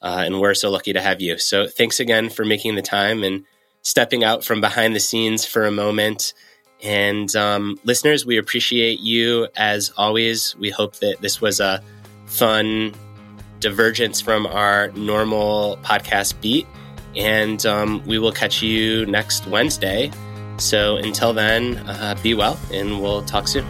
[0.00, 1.38] Uh, and we're so lucky to have you.
[1.38, 3.44] So thanks again for making the time and
[3.82, 6.32] stepping out from behind the scenes for a moment.
[6.84, 10.54] And um, listeners, we appreciate you as always.
[10.56, 11.82] We hope that this was a
[12.26, 12.94] fun
[13.58, 16.68] divergence from our normal podcast beat.
[17.16, 20.12] And um, we will catch you next Wednesday.
[20.58, 23.66] So until then, uh, be well, and we'll talk soon.